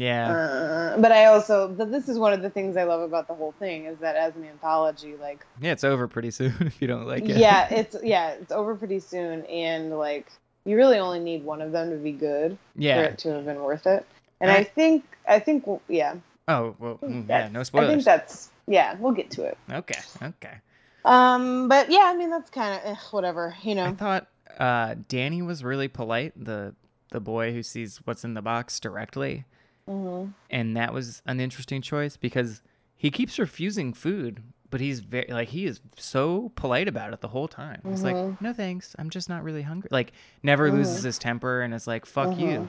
[0.00, 3.28] Yeah Uh, but I also, but this is one of the things I love about
[3.28, 6.80] the whole thing is that as an anthology, like, yeah it's over pretty soon if
[6.80, 10.26] you don't like it yeah, it's yeah, it's over pretty soon, and like,
[10.64, 13.44] you really only need one of them to be good for yeah it to have
[13.44, 14.06] been worth it.
[14.40, 16.14] And I, I- think, I think, yeah,
[16.48, 19.58] oh well mm, yeah that's- no I think that's yeah, we'll get to it.
[19.70, 20.56] okay okay
[21.04, 23.84] Um, but yeah, I mean that's kind of whatever, you know.
[23.86, 26.32] I thought uh, Danny was really polite.
[26.36, 26.74] The
[27.10, 29.44] the boy who sees what's in the box directly,
[29.90, 32.62] hmm and that was an interesting choice because
[32.96, 37.28] he keeps refusing food, but he's very like he is so polite about it the
[37.28, 37.80] whole time.
[37.88, 38.40] He's like, Mhm.
[38.40, 40.74] "No thanks, I'm just not really hungry." Like never Mhm.
[40.74, 42.68] loses his temper and is like, "Fuck you," Mhm.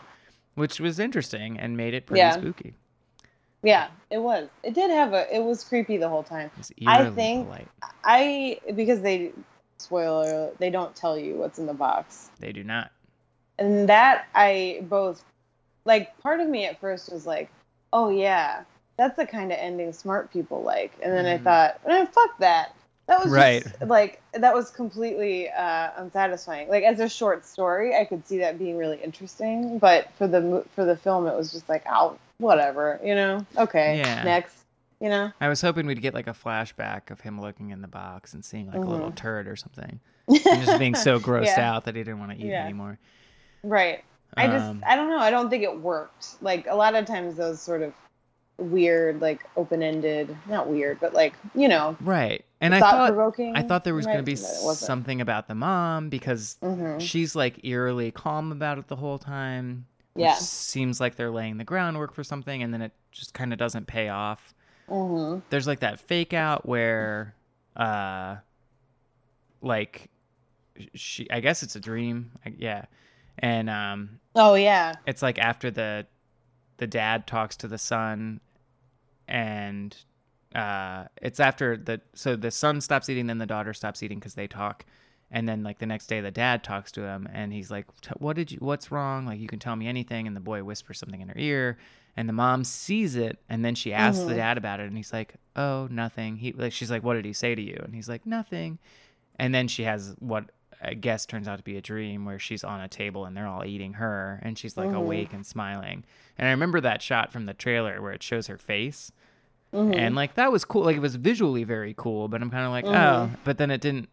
[0.56, 2.32] which was interesting and made it pretty Yeah.
[2.38, 2.74] spooky.
[3.64, 4.50] Yeah, it was.
[4.64, 5.36] It did have a.
[5.36, 6.50] It was creepy the whole time.
[6.88, 7.68] I think- polite.
[8.04, 9.32] I because they
[9.78, 12.30] spoiler they don't tell you what's in the box.
[12.40, 12.92] They do not.
[13.60, 15.24] And that I both
[15.86, 17.50] like part of me at first was like,
[17.94, 18.63] "Oh yeah,
[18.98, 21.34] that's the kind of ending smart people like." And then Mhm.
[21.34, 22.76] I thought, eh, "Fuck that."
[23.08, 23.63] That was Right.
[23.63, 26.70] just, like that was completely uh, unsatisfying.
[26.70, 30.63] Like as a short story, I could see that being really interesting, but for the
[30.76, 33.46] for the film, it was just like, "Oh, whatever," you know?
[33.58, 34.24] Okay, Yeah.
[34.24, 34.58] next,
[35.00, 35.32] you know?
[35.41, 38.46] I was hoping we'd get like a flashback of him looking in the box and
[38.46, 39.15] seeing like a little Mhm.
[39.15, 40.00] turd or something.
[40.28, 41.74] and just being so grossed Yeah.
[41.74, 42.63] out that he didn't want to eat Yeah.
[42.63, 42.98] anymore.
[43.63, 44.04] Right.
[44.38, 45.20] I just Um, I don't know.
[45.20, 46.41] I don't think it worked.
[46.41, 47.94] Like a lot of times those sort of
[48.58, 52.44] weird, like open ended not weird, but like, you know, right.
[52.60, 53.13] And I thought.
[53.54, 57.65] I thought there was going to be something about the mom because hmm she's like
[57.65, 59.88] eerily calm about it the whole time.
[60.15, 60.36] Yeah.
[60.36, 63.88] seems like they're laying the groundwork for something, and then it just kind of doesn't
[63.88, 64.54] pay off.
[64.88, 67.36] hmm There's like that fake out where,
[67.76, 68.38] uh,
[69.62, 70.10] like,
[70.96, 71.30] she.
[71.30, 72.32] I guess it's a dream.
[72.46, 72.86] I, yeah,
[73.42, 74.94] and um, Oh yeah.
[75.06, 76.06] it's like after the
[76.78, 78.40] the dad talks to the son
[79.28, 79.96] and
[80.56, 84.34] uh, it's after the so the son stops eating, then the daughter stops eating because
[84.36, 84.86] they talk,
[85.30, 87.86] and then like the next day the dad talks to him and he's like,
[88.18, 88.58] "What did you?
[88.60, 89.26] What's wrong?
[89.26, 91.78] Like you can tell me anything." And the boy whispers something in her ear,
[92.18, 94.38] and the mom sees it, and then she asks the Mhm.
[94.38, 97.34] dad about it, and he's like, "Oh, nothing." He like she's like, "What did he
[97.34, 98.78] say to you?" And he's like, "Nothing."
[99.38, 100.50] And then she has what
[100.84, 103.48] I guess turns out to be a dream where she's on a table and they're
[103.48, 104.96] all eating her, and she's like Mhm.
[104.96, 106.04] awake and smiling.
[106.38, 109.12] And I remember that shot from the trailer where it shows her face
[109.74, 109.96] Mhm.
[109.96, 112.72] and like that was cool like it was visually very cool but i'm kind of
[112.72, 112.94] like Mhm.
[112.94, 114.10] oh but then it didn't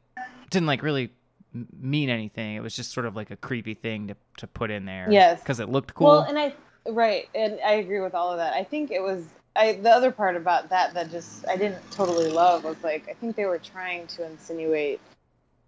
[0.50, 1.10] didn't like really
[1.80, 4.84] mean anything it was just sort of like a creepy thing to, to put in
[4.84, 5.40] there Yes.
[5.40, 6.54] because it looked cool Well, and I
[6.86, 8.52] right, and I agree with all of that.
[8.54, 9.24] I think it was
[9.56, 13.14] I the other part about that that just I didn't totally love was like I
[13.14, 15.00] think they were trying to insinuate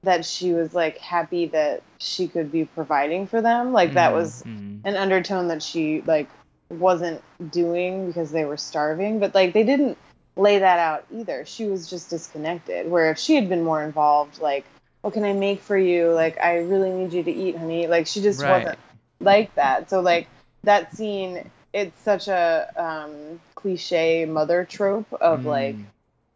[0.02, 3.72] that she was like happy that she could be providing for them.
[3.72, 4.80] Like that was mhm.
[4.84, 6.28] an undertone that she like
[6.70, 9.98] wasn't doing because they were starving, but like they didn't
[10.36, 11.44] lay that out either.
[11.44, 12.90] She was just disconnected.
[12.90, 14.64] Where if she had been more involved, like,
[15.02, 16.12] what can I make for you?
[16.12, 17.86] Like, I really need you to eat, honey.
[17.86, 18.60] Like, she just Right.
[18.64, 18.78] wasn't
[19.20, 19.90] like that.
[19.90, 20.28] So like
[20.64, 25.84] that scene, it's such a um, cliche mother trope of like, Mm.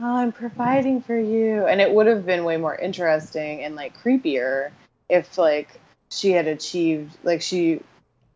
[0.00, 3.96] Oh, I'm providing for you, and it would have been way more interesting and like
[4.02, 4.70] creepier
[5.08, 5.80] if like
[6.10, 7.80] she had achieved like she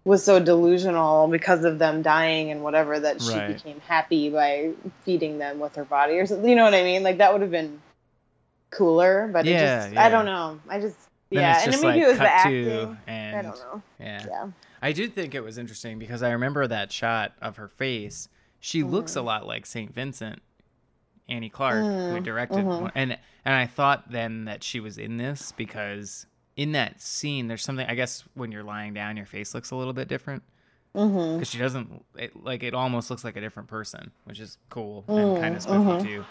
[0.04, 3.56] was so delusional because of them dying and whatever that she Right.
[3.56, 4.72] became happy by
[5.04, 6.48] feeding them with her body or something.
[6.48, 7.02] You know what I mean?
[7.02, 7.80] Like that would have been
[8.70, 10.04] cooler, but Yeah, it just yeah.
[10.04, 10.60] I don't know.
[10.68, 10.96] I just
[11.30, 12.96] Then yeah, and just maybe like it was the acting.
[13.06, 13.82] and I don't know.
[14.00, 14.48] yeah Yeah.
[14.80, 18.28] i did think it was interesting because i remember that shot of her face
[18.60, 19.24] she looks a Mhm.
[19.24, 20.40] lot like saint vincent
[21.28, 22.80] annie clark who Mm, directed mhm.
[22.80, 27.48] one- and and i thought then that she was in this because in that scene
[27.48, 30.42] there's something i guess when you're lying down your face looks a little bit different
[30.92, 35.04] because she doesn't it, like it almost looks like a different person which is cool
[35.08, 36.02] and Mm, kind of spooky mhm.
[36.02, 36.24] too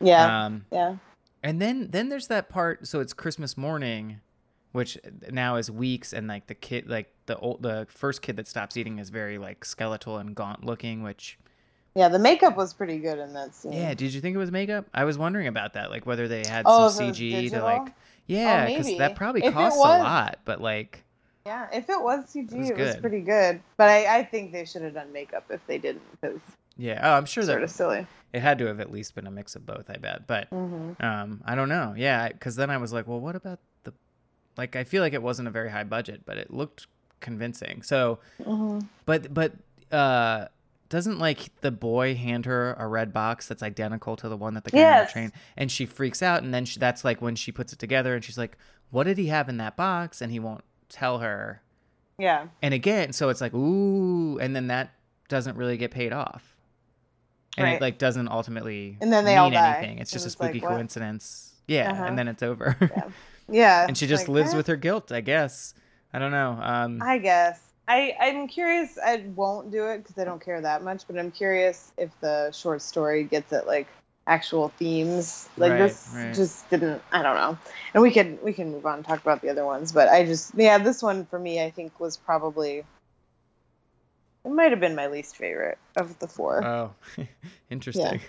[0.00, 0.44] Yeah.
[0.46, 0.96] um yeah.
[1.42, 4.20] and then then there's that part so it's christmas morning
[4.72, 4.96] which
[5.30, 8.76] now is weeks and like the kid like the old the first kid that stops
[8.76, 11.38] eating is very like skeletal and gaunt looking which
[11.94, 13.72] Yeah, the makeup was pretty good in that scene.
[13.72, 16.44] yeah did you think it was makeup i was wondering about that like whether they
[16.46, 17.92] had Oh, some was cg to like
[18.26, 18.98] yeah because maybe.
[18.98, 21.04] that probably If costs a lot but like
[21.44, 23.60] Yeah, if it was CG, It was it was pretty good.
[23.76, 26.40] But I, I think they should have done makeup if they didn't, because
[26.76, 28.06] yeah oh i'm sure sort of silly.
[28.32, 30.92] it had to have at least been a mix of both i bet but hmm
[31.00, 31.94] Um, I don't know.
[31.96, 33.92] Yeah, because then I was like, well, what about the,
[34.56, 36.86] like, I feel like it wasn't a very high budget, but it looked
[37.20, 37.82] convincing.
[37.82, 39.52] So, hmm but but
[39.90, 40.46] uh,
[40.92, 44.64] doesn't like the boy hand her a red box that's identical to the one that
[44.64, 47.34] the guy on the train, and she freaks out, and then she, that's like when
[47.34, 48.58] she puts it together, and she's like,
[48.90, 50.20] what did he have in that box?
[50.20, 51.62] And he won't tell her.
[52.18, 52.48] Yeah.
[52.60, 54.92] And again, so it's like, ooh, and then that
[55.28, 56.56] doesn't really get paid off.
[57.56, 59.76] And it like doesn't ultimately And then they mean all die.
[59.78, 59.98] anything.
[59.98, 60.72] It's just a it's like, spooky what?
[60.74, 61.54] coincidence.
[61.66, 62.04] Yeah, Uh-huh.
[62.04, 62.76] and then it's over.
[62.80, 63.08] Yeah.
[63.48, 63.84] Yeah.
[63.88, 65.72] and she just like, lives eh, with her guilt, I guess.
[66.12, 66.58] I don't know.
[66.62, 67.71] Um, I guess.
[67.88, 68.98] I, I'm curious.
[69.04, 72.50] I won't do it because I don't care that much, but I'm curious if the
[72.52, 73.88] short story gets at like
[74.26, 75.48] actual themes.
[75.56, 76.34] Like Right, this right.
[76.34, 77.02] just didn't.
[77.12, 77.58] I don't know.
[77.94, 80.24] And we could we can move on and talk about the other ones, but I
[80.24, 82.84] just yeah, this one for me I think was probably
[84.44, 86.62] it might have been my least favorite of the four.
[86.64, 86.90] oh,
[87.70, 88.20] interesting.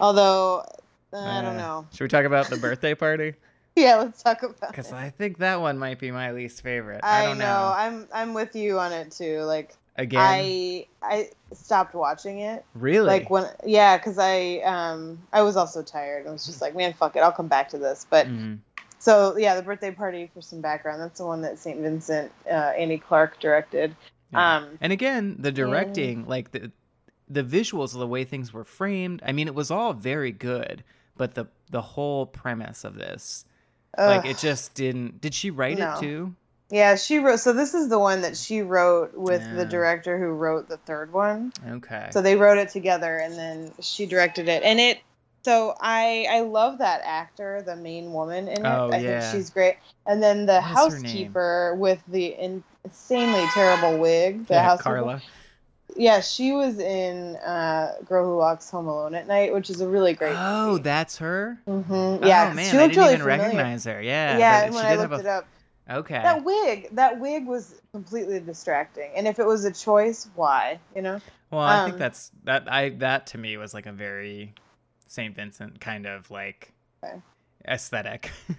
[0.00, 0.64] Although
[1.12, 1.86] I don't Uh, know.
[1.92, 3.34] Should we talk about the birthday party?
[3.76, 4.68] Yeah, let's talk about it.
[4.68, 4.92] Because.
[4.92, 7.00] I think that one might be my least favorite.
[7.02, 7.44] I, I, don't know.
[7.46, 7.72] know.
[7.74, 9.40] I'm I'm with you on it too.
[9.44, 12.64] Like Again, I I stopped watching it.
[12.74, 13.06] really?
[13.06, 16.26] Like when yeah, because I um I was also tired.
[16.26, 18.06] I was just like, man, fuck it, I'll come back to this.
[18.10, 18.58] But Mhm.
[18.98, 21.00] so yeah, the birthday party for some background.
[21.00, 21.78] That's the one that St.
[21.80, 23.96] Vincent uh, Annie Clark directed.
[24.32, 24.56] Yeah.
[24.56, 26.70] Um, and again, the directing, like the
[27.28, 29.22] the visuals, of the way things were framed.
[29.24, 30.84] I mean, it was all very good,
[31.16, 33.44] but the the whole premise of this,
[33.98, 35.20] like, it just didn't.
[35.20, 35.94] Did she write No.
[35.94, 36.34] it too?
[36.70, 37.40] yeah, she wrote.
[37.40, 41.12] So this is the one that she wrote with the director who wrote the third
[41.12, 41.52] one.
[41.68, 42.08] Okay.
[42.12, 44.62] So they wrote it together, and then she directed it.
[44.62, 44.98] And it.
[45.44, 48.68] So I I love that actor, the main woman in it.
[48.68, 49.20] Oh, I yeah.
[49.20, 49.76] think she's great.
[50.06, 51.04] And then the What is her name?
[51.04, 54.46] housekeeper with the insanely terrible wig.
[54.46, 54.94] The yeah, housekeeper.
[54.94, 55.22] Carla.
[55.96, 59.88] Yeah, she was in uh, Girl Who Walks Home Alone at Night, which is a
[59.88, 60.36] really great.
[60.36, 60.82] Oh, movie.
[60.82, 61.58] that's her.
[61.66, 63.48] hmm Yeah, oh man, she I didn't really even familiar.
[63.48, 64.00] recognize her.
[64.02, 64.38] Yeah.
[64.38, 65.46] Yeah, when she I looked have it up,
[65.90, 66.22] Okay.
[66.22, 69.10] that wig, that wig was completely distracting.
[69.14, 70.78] And if it was a choice, why?
[70.94, 71.20] You know?
[71.50, 72.64] Well, I think Um, that's that.
[72.72, 74.54] I that to me was like a very
[75.06, 76.72] Saint Vincent kind of like
[77.04, 77.20] Okay.
[77.66, 78.30] aesthetic.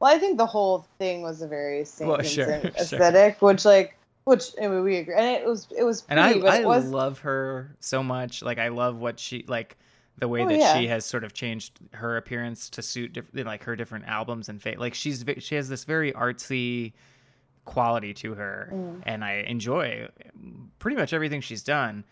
[0.00, 2.76] Well, I think the whole thing was a very Saint Well, Vincent sure.
[2.80, 6.38] aesthetic, which like, which I mean, we agree, and it was it was and pretty,
[6.40, 8.42] I but I it was love her so much.
[8.42, 9.76] Like I love what she like
[10.18, 10.78] the way Oh, that yeah.
[10.78, 14.60] she has sort of changed her appearance to suit diff- like her different albums and
[14.62, 16.92] fa- like she's she has this very artsy
[17.64, 19.02] quality to her Mm.
[19.06, 20.08] and I enjoy
[20.78, 22.04] pretty much everything she's done.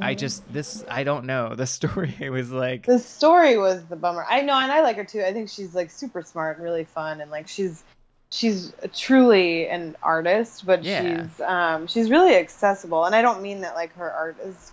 [0.00, 0.18] I Mhm.
[0.18, 2.14] just this I don't know the story.
[2.20, 4.24] It was like the story was the bummer.
[4.28, 5.22] I know, and I like her too.
[5.22, 7.82] I think she's like super smart and really fun, and like she's
[8.30, 11.02] she's truly an artist, but Yeah.
[11.26, 13.04] she's um she's really accessible.
[13.04, 14.72] And I don't mean that like her art is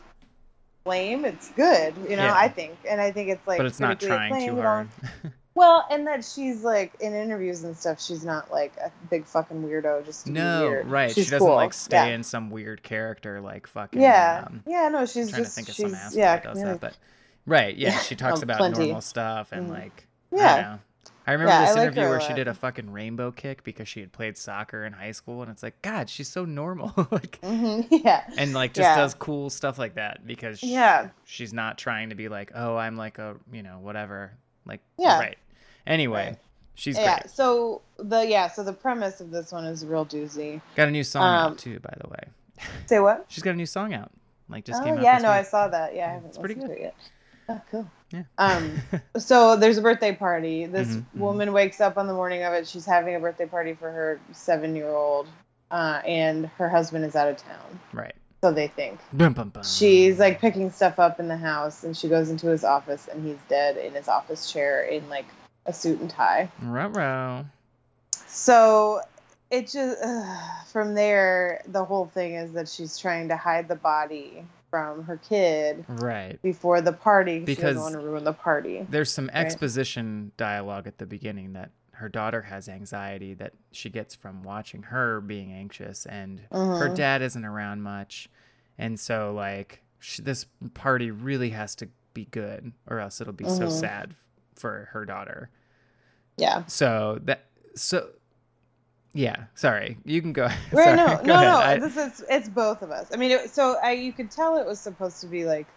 [0.85, 1.25] lame.
[1.25, 2.23] It's good, you know.
[2.25, 2.33] Yeah.
[2.35, 4.89] I think, and I think it's like but it's not trying too hard.
[5.57, 9.63] Well, and that she's like in interviews and stuff, she's not like a big fucking
[9.63, 11.09] weirdo just no, right.
[11.09, 11.55] She's she doesn't cool.
[11.55, 12.13] like stay yeah.
[12.13, 15.69] in some weird character like fucking Yeah, um, yeah, no, she's trying just to think
[15.69, 16.95] of some asshole yeah, that does that, but
[17.47, 18.83] right, yeah, she talks oh, about plenty.
[18.85, 19.71] normal stuff and Mm.
[19.71, 20.77] like yeah.
[21.27, 23.87] I remember Yeah, this I interview a where she did a fucking rainbow kick because
[23.87, 27.37] she had played soccer in high school, and it's like, God, she's so normal, like,
[27.43, 28.95] hmm yeah, and like just Yeah.
[28.95, 31.09] does cool stuff like that because sh- Yeah.
[31.25, 34.31] she's not trying to be like, oh, I'm like a you know whatever,
[34.65, 35.19] like, Yeah.
[35.19, 35.37] right.
[35.85, 36.37] Anyway, Right.
[36.75, 37.19] she's yeah.
[37.19, 37.29] great.
[37.29, 40.61] So the yeah, so the premise of this one is real doozy.
[40.75, 42.23] Got a new song Um, out too, by the way.
[42.87, 43.25] Say what?
[43.29, 44.11] She's got a new song out,
[44.49, 45.03] like just oh came out.
[45.03, 45.93] yeah, no, I saw that.
[45.93, 46.95] Yeah, I haven't It's pretty listened to it yet.
[47.49, 47.89] Oh, cool.
[48.11, 48.23] Yeah.
[48.37, 48.81] Um,
[49.17, 50.65] so there's a birthday party.
[50.65, 51.19] This Mhm, mhm.
[51.19, 52.67] woman wakes up on the morning of it.
[52.67, 55.27] She's having a birthday party for her seven-year-old,
[55.71, 57.79] uh, and her husband is out of town.
[57.93, 58.15] right.
[58.43, 58.99] So they think.
[59.13, 59.63] Bum, bum, bum.
[59.63, 63.25] She's like picking stuff up in the house, and she goes into his office, and
[63.25, 65.25] he's dead in his office chair in like
[65.65, 66.49] a suit and tie.
[66.61, 67.45] Ruh-roh.
[68.27, 69.01] So
[69.49, 69.97] it just
[70.71, 75.17] from there, the whole thing is that she's trying to hide the body from her
[75.17, 76.41] kid Right.
[76.41, 78.85] before the party 'cause she Because- doesn't want to ruin the party.
[78.89, 79.35] There's some Right.
[79.37, 84.83] exposition dialogue at the beginning that her daughter has anxiety that she gets from watching
[84.83, 86.95] her being anxious, and her Mhm.
[86.95, 88.29] dad isn't around much,
[88.77, 93.45] and so like sh this party really has to be good, or else it'll be
[93.49, 93.71] so Mhm.
[93.71, 94.15] sad
[94.55, 95.49] for her daughter.
[96.35, 96.65] Yeah.
[96.67, 98.09] So that so
[99.17, 99.45] yeah.
[99.55, 100.43] Sorry, you can go.
[100.71, 101.47] Right, sorry, no, go no, ahead.
[101.47, 101.57] no.
[101.57, 103.07] I- This is it's both of us.
[103.11, 105.67] I mean, it, so I you could tell it was supposed to be like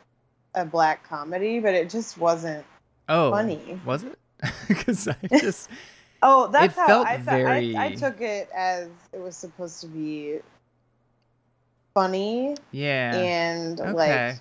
[0.54, 2.64] a black comedy, but it just wasn't
[3.08, 3.80] oh, funny.
[3.84, 4.18] was it?
[4.68, 5.70] Because I just
[6.22, 7.24] Oh, that's how felt I thought.
[7.24, 10.40] very- I, I took it as it was supposed to be
[11.94, 13.14] funny yeah.
[13.16, 13.92] and Okay.
[13.92, 14.40] like.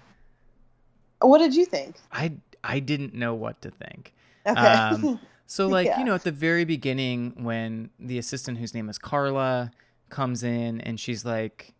[1.21, 1.95] What did you think?
[2.11, 2.33] I
[2.63, 4.13] I didn't know what to think.
[4.45, 4.59] Okay.
[4.59, 5.99] Um, So like, Yeah.
[5.99, 9.71] you know, at the very beginning when the assistant whose name is Carla
[10.09, 11.73] comes in and she's like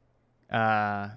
[0.52, 1.10] uh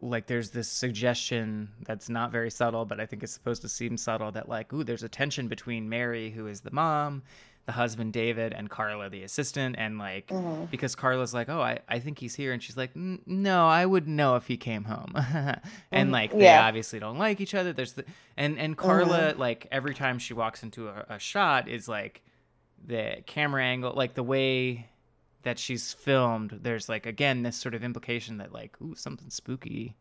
[0.00, 3.96] like there's this suggestion that's not very subtle, but I think it's supposed to seem
[3.96, 7.22] subtle that like, ooh, there's a tension between Mary, who is the mom,
[7.64, 10.68] the husband David, and Carla, the assistant, and like Mhm.
[10.70, 14.08] because Carla's like, oh, I, I think he's here, and she's like, no, I would
[14.08, 15.14] know if he came home,
[15.92, 16.12] and Mhm.
[16.12, 16.60] like they Yeah.
[16.66, 17.72] obviously don't like each other.
[17.72, 18.04] There's the
[18.36, 18.84] and and Mm-hmm.
[18.86, 22.22] Carla like every time she walks into a, a shot is like
[22.84, 24.88] the camera angle, like the way
[25.44, 26.58] that she's filmed.
[26.62, 29.94] There's like again this sort of implication that like, ooh, something spooky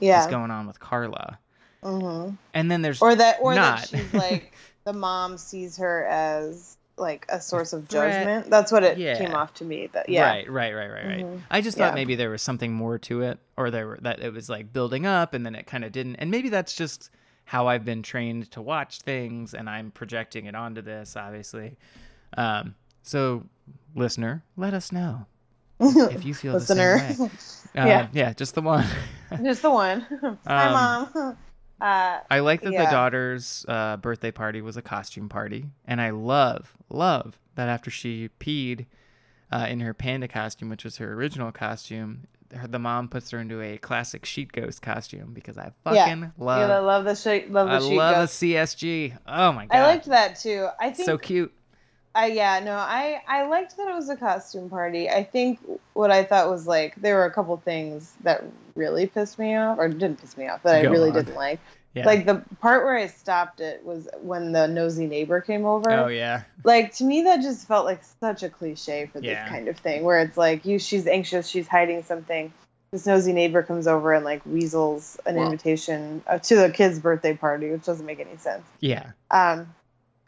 [0.00, 1.38] is going on with Carla,
[1.82, 3.82] hmm and then there's Or that, or not.
[3.82, 4.52] that she's like
[4.84, 8.48] the mom sees her as like a source of judgment.
[8.50, 9.18] That's what it Yeah.
[9.18, 9.88] came off to me.
[9.92, 10.22] That yeah.
[10.28, 11.24] Right, right, right, right, right.
[11.24, 11.42] Mhm.
[11.50, 11.94] I just thought Yeah.
[11.94, 15.04] maybe there was something more to it, or there were that it was like building
[15.06, 16.16] up, and then it kind of didn't.
[16.16, 17.10] And maybe that's just
[17.46, 21.76] how I've been trained to watch things, and I'm projecting it onto this, obviously.
[22.36, 23.44] Um, so,
[23.94, 25.26] listener, let us know
[25.80, 26.98] if you feel Listener.
[26.98, 27.30] the same way.
[27.30, 27.30] Uh,
[27.86, 28.08] Yeah.
[28.12, 28.86] yeah, just the one.
[29.42, 30.06] Just the one.
[30.46, 30.72] Hi, Um,
[31.14, 31.36] mom.
[31.80, 36.10] Uh, I like that the daughter's uh, birthday party was a costume party, and I
[36.10, 38.86] love, love that after she peed
[39.52, 43.38] uh, in her panda costume, which was her original costume, her, the mom puts her
[43.38, 46.04] into a classic sheet ghost costume because I Yeah.
[46.06, 46.68] fucking love.
[46.68, 47.50] yeah, I love the sheet.
[47.50, 48.42] Love the I sheet love ghost.
[48.42, 49.18] a CSG.
[49.26, 50.68] Oh my god, I liked that too.
[50.80, 51.52] I think so cute.
[52.14, 55.08] I yeah, no, I I liked that it was a costume party.
[55.10, 55.58] I think
[55.94, 58.44] what I thought was like there were a couple things that
[58.76, 61.14] really pissed me off or didn't piss me off that I really on.
[61.16, 61.60] didn't like.
[61.94, 62.06] Yeah.
[62.06, 65.90] Like the part where I stopped it was when the nosy neighbor came over.
[65.92, 69.48] oh yeah, Like to me that just felt like such a cliche for this Yeah.
[69.48, 72.52] kind of thing where it's like you she's anxious, she's hiding something.
[72.90, 76.98] This nosy neighbor comes over and like weasels an Well- invitation uh, to the kid's
[76.98, 78.64] birthday party, which doesn't make any sense.
[78.80, 79.10] yeah.
[79.30, 79.72] Um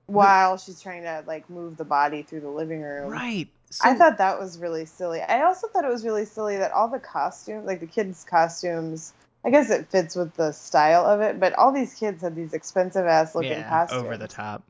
[0.07, 3.11] while she's trying to like move the body through the living room.
[3.11, 3.49] Right.
[3.71, 5.21] So, I thought that was really silly.
[5.21, 9.13] I also thought it was really silly that all the costumes, like the kids' costumes,
[9.45, 12.53] I guess it fits with the style of it, but all these kids had these
[12.53, 14.03] expensive ass looking yeah, costumes.
[14.05, 14.63] over the top.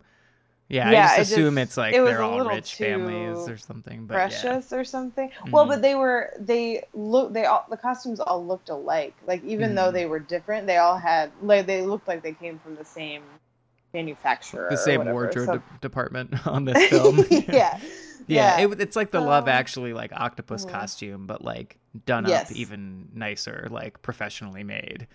[0.69, 4.07] Yeah, Yeah, I just assume just- it's like it they're all rich families or something.
[4.07, 4.21] But yeah.
[4.29, 5.31] precious or something.
[5.53, 5.69] Well, Mhm.
[5.69, 9.15] but they were they look they all the costumes all looked alike.
[9.29, 9.93] Like even though Mhm.
[9.93, 13.23] they were different, they all had like they looked like they came from the same
[13.97, 14.69] manufacturer.
[14.71, 17.19] the same whatever, wardrobe so- de- department on this film.
[17.31, 17.79] yeah.
[18.29, 18.67] Yeah, Yeah.
[18.69, 20.71] It, it's like the Love Um, Actually like octopus mhm.
[20.71, 22.51] costume, but like done Yes.
[22.51, 25.07] up even nicer, like professionally made.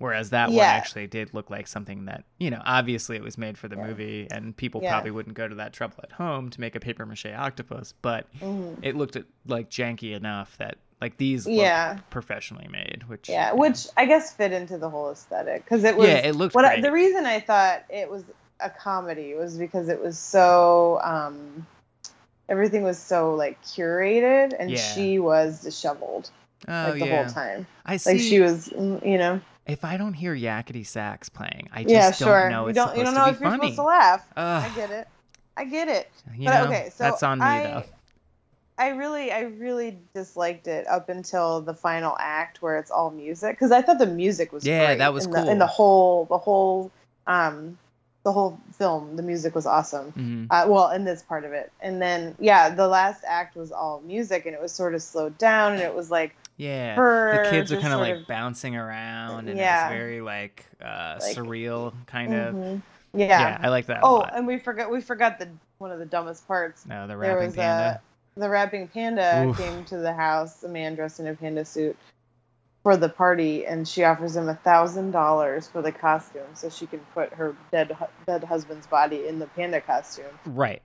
[0.00, 3.58] Whereas that one actually did look like something that you know, obviously it was made
[3.58, 3.82] for the Yeah.
[3.82, 4.88] movie, and people Yeah.
[4.88, 8.26] probably wouldn't go to that trouble at home to make a paper mache octopus, but
[8.40, 8.78] Mhm.
[8.82, 11.98] it looked like janky enough that like these Yeah.
[12.08, 13.56] professionally made, which Yeah, know.
[13.56, 16.08] which I guess fit into the whole aesthetic because it was.
[16.08, 18.24] yeah, it looked what I, the reason I thought it was
[18.58, 21.66] a comedy was because it was so um,
[22.48, 24.94] everything was so like curated, and Yeah.
[24.94, 26.30] she was disheveled
[26.68, 27.66] oh like the yeah, whole time.
[27.84, 28.12] I see.
[28.12, 29.40] Like she was, mm, you know.
[29.70, 32.50] If I don't hear yakety sax playing, I just yeah, don't sure.
[32.50, 33.62] know you it's don't you don't know if you're funny.
[33.62, 34.26] supposed to laugh.
[34.36, 35.08] Ugh, I get it.
[35.56, 36.10] I get it.
[36.36, 37.82] you but know, okay, so that's on me I, though.
[38.78, 43.56] I really, I really disliked it up until the final act where it's all music
[43.56, 45.44] because I thought the music was Yeah, that was in cool.
[45.44, 46.90] The, in the whole, the whole,
[47.26, 47.76] um,
[48.22, 50.12] the whole film, the music was awesome.
[50.12, 50.46] Mhm.
[50.50, 54.00] Uh, well, in this part of it, and then yeah, the last act was all
[54.00, 57.44] music, and it was sort of slowed down, and it was like Yeah, her.
[57.44, 59.86] the kids are kind of like bouncing around, and Yeah.
[59.88, 62.54] it's very like uh, Like- surreal kind of.
[62.54, 62.82] Mhm.
[63.14, 63.26] Yeah.
[63.26, 63.58] Yeah.
[63.62, 63.98] I like that.
[63.98, 66.84] a Oh, and we forgot we forgot the one of the dumbest parts.
[66.86, 68.00] no, the there rapping was panda.
[68.36, 69.56] a the rapping panda Oof.
[69.58, 71.96] came to the house, a man dressed in a panda suit
[72.82, 76.86] for the party, and she offers him a thousand dollars for the costume, so she
[76.86, 77.96] can put her dead
[78.26, 80.80] dead husband's body in the panda costume right.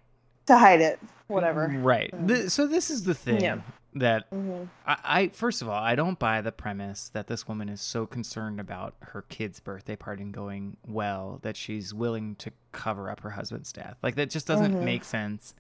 [0.48, 1.00] to hide it.
[1.28, 1.68] Whatever.
[1.80, 2.12] Right.
[2.14, 2.28] Mm.
[2.28, 3.58] Th- so this is the thing Yeah.
[3.96, 7.70] That hmm I, I first of all, I don't buy the premise that this woman
[7.70, 12.52] is so concerned about her kid's birthday party and going well that she's willing to
[12.72, 13.98] cover up her husband's death.
[14.04, 14.82] Like that just doesn't Mhm.
[14.82, 15.56] make sense.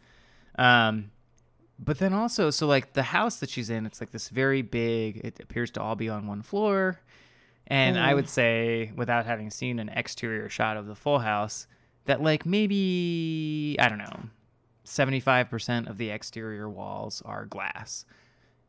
[0.59, 1.11] Um,
[1.79, 5.17] but then also, so like the house that she's in, it's like this very big.
[5.23, 7.01] It appears to all be on one floor,
[7.67, 8.15] and I Mm.
[8.15, 11.67] would say, without having seen an exterior shot of the full house,
[12.05, 14.29] that like maybe I don't know,
[14.83, 18.05] seventy five percent of the exterior walls are glass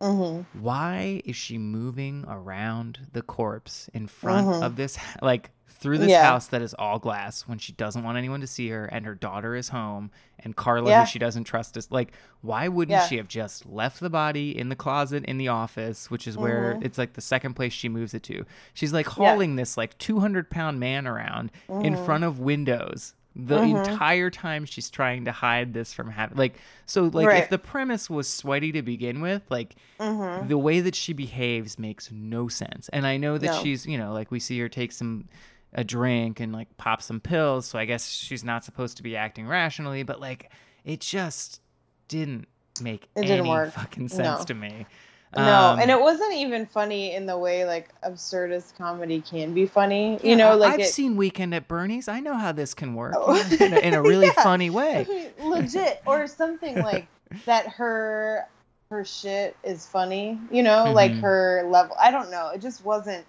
[0.01, 4.63] hmm why is she moving around the corpse in front Mhm.
[4.63, 6.25] of this like through this Yeah.
[6.25, 9.15] house that is all glass when she doesn't want anyone to see her and her
[9.15, 11.01] daughter is home and Carla Yeah.
[11.05, 13.07] who she doesn't trust is like why wouldn't Yeah.
[13.07, 16.75] she have just left the body in the closet in the office which is where
[16.75, 16.85] Mhm.
[16.85, 20.51] it's like the second place she moves it to she's like hauling this like 200
[20.51, 22.05] pound man around in Mhm.
[22.07, 23.87] front of windows the Mhm.
[23.91, 28.09] entire time she's trying to hide this from having like so like if the premise
[28.09, 32.89] was sweaty to begin with like hmm the way that she behaves makes no sense.
[32.95, 33.63] And I know that No.
[33.63, 35.29] she's, you know, like we see her take some
[35.75, 39.17] a drink and like pop some pills, so I guess she's not supposed to be
[39.17, 40.51] acting rationally, but like
[40.85, 41.61] it just
[42.09, 42.47] didn't
[42.81, 43.73] make It any didn't work.
[43.73, 44.45] fucking sense No.
[44.47, 44.87] to me.
[45.35, 49.67] No, Um, and it wasn't even funny in the way like absurdist comedy can be
[49.67, 50.19] funny.
[50.23, 52.09] yeah, you know, like I've it, seen Weekend at Bernie's.
[52.09, 53.35] I know how this can work Oh.
[53.61, 54.43] in, a, in a really Yeah.
[54.43, 55.33] funny way.
[55.43, 57.07] legit or something like
[57.45, 58.47] that her
[58.89, 61.21] her shit is funny you know like Mhm.
[61.23, 63.27] her level i don't know it just wasn't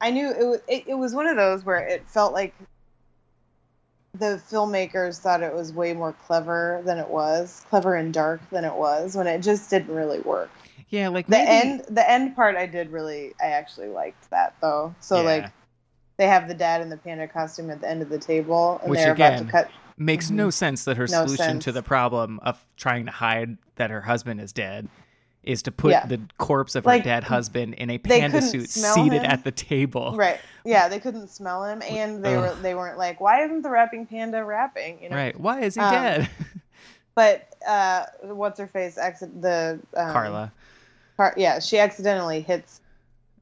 [0.00, 2.54] i knew it, wa- it it was one of those where it felt like
[4.16, 8.64] the filmmakers thought it was way more clever than it was clever and dark than
[8.64, 10.50] it was when it just didn't really work
[10.90, 14.54] Yeah, like the maybe, end the end part i did really i actually liked that
[14.60, 15.22] though so Yeah.
[15.22, 15.50] like
[16.16, 18.90] they have the dad in the panda costume at the end of the table and
[18.90, 21.12] Which they're about again, to cut makes no sense that her Mm-hmm.
[21.22, 24.88] No solution to the problem of trying to hide that her husband is dead
[25.42, 26.06] is to put Yeah.
[26.06, 29.30] the corpse of Like, her dead husband in a panda suit seated him.
[29.30, 30.14] at the table.
[30.16, 30.38] Right.
[30.64, 34.06] Yeah, they couldn't smell him, and they were they weren't like, why isn't the rapping
[34.06, 35.02] panda rapping?
[35.02, 35.16] You know.
[35.16, 35.38] Right.
[35.38, 36.30] Why is he Um, dead?
[37.14, 38.98] But uh, what's her face?
[38.98, 40.52] Exit the um, Carla.
[41.16, 42.80] Car- yeah, she accidentally hits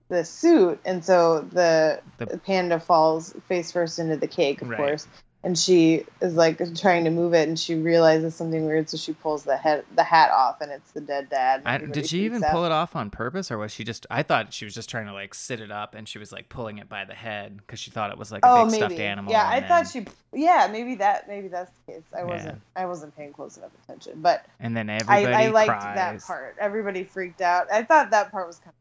[0.08, 4.76] the suit, and so the, The- panda falls face first into the cake, of Right.
[4.76, 5.06] course.
[5.44, 9.12] And she is like trying to move it, and she realizes something weird, so she
[9.12, 11.62] pulls the head the hat off, and it's the dead dad.
[11.66, 12.52] I, did she even out.
[12.52, 14.06] pull it off on purpose, or was she just?
[14.08, 16.48] I thought she was just trying to like sit it up, and she was like
[16.48, 18.76] pulling it by the head because she thought it was like a Oh, big maybe.
[18.78, 19.32] stuffed animal.
[19.32, 20.06] Yeah, I and thought she.
[20.32, 21.26] Yeah, maybe that.
[21.26, 22.02] Maybe that's the case.
[22.16, 22.60] I wasn't.
[22.76, 25.96] I wasn't paying close enough attention, but And then I, everybody I liked cries.
[25.96, 26.56] that part.
[26.60, 27.66] Everybody freaked out.
[27.72, 28.74] I thought that part was kind of,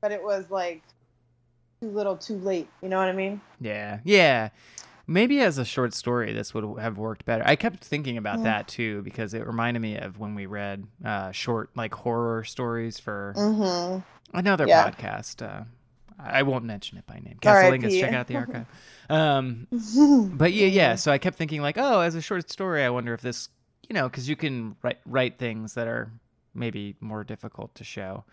[0.00, 0.80] but it was like
[1.80, 2.68] too little, too late.
[2.82, 3.40] You know what I mean?
[3.60, 4.50] Yeah, yeah.
[5.06, 7.42] Maybe as a short story, this would have worked better.
[7.46, 8.44] I kept thinking about Mm.
[8.44, 12.98] that too because it reminded me of when we read uh, short like horror stories
[12.98, 14.00] for Mm-hmm.
[14.36, 14.90] another Yeah.
[14.90, 15.42] podcast.
[15.46, 15.64] Uh,
[16.18, 17.38] I won't mention it by name.
[17.42, 18.66] Casalingus, check out the archive.
[19.10, 19.66] Um,
[20.34, 20.94] but yeah, yeah.
[20.94, 23.50] So I kept thinking like, oh, as a short story, I wonder if this,
[23.86, 26.10] you know, because you can write write things that are
[26.54, 28.24] maybe more difficult to show.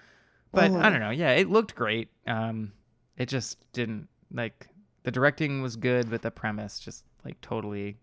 [0.54, 1.10] But I don't know.
[1.10, 2.08] Yeah, it looked great.
[2.26, 2.72] Um,
[3.18, 4.68] it just didn't like
[5.04, 7.98] the directing was good, but the premise just like totally.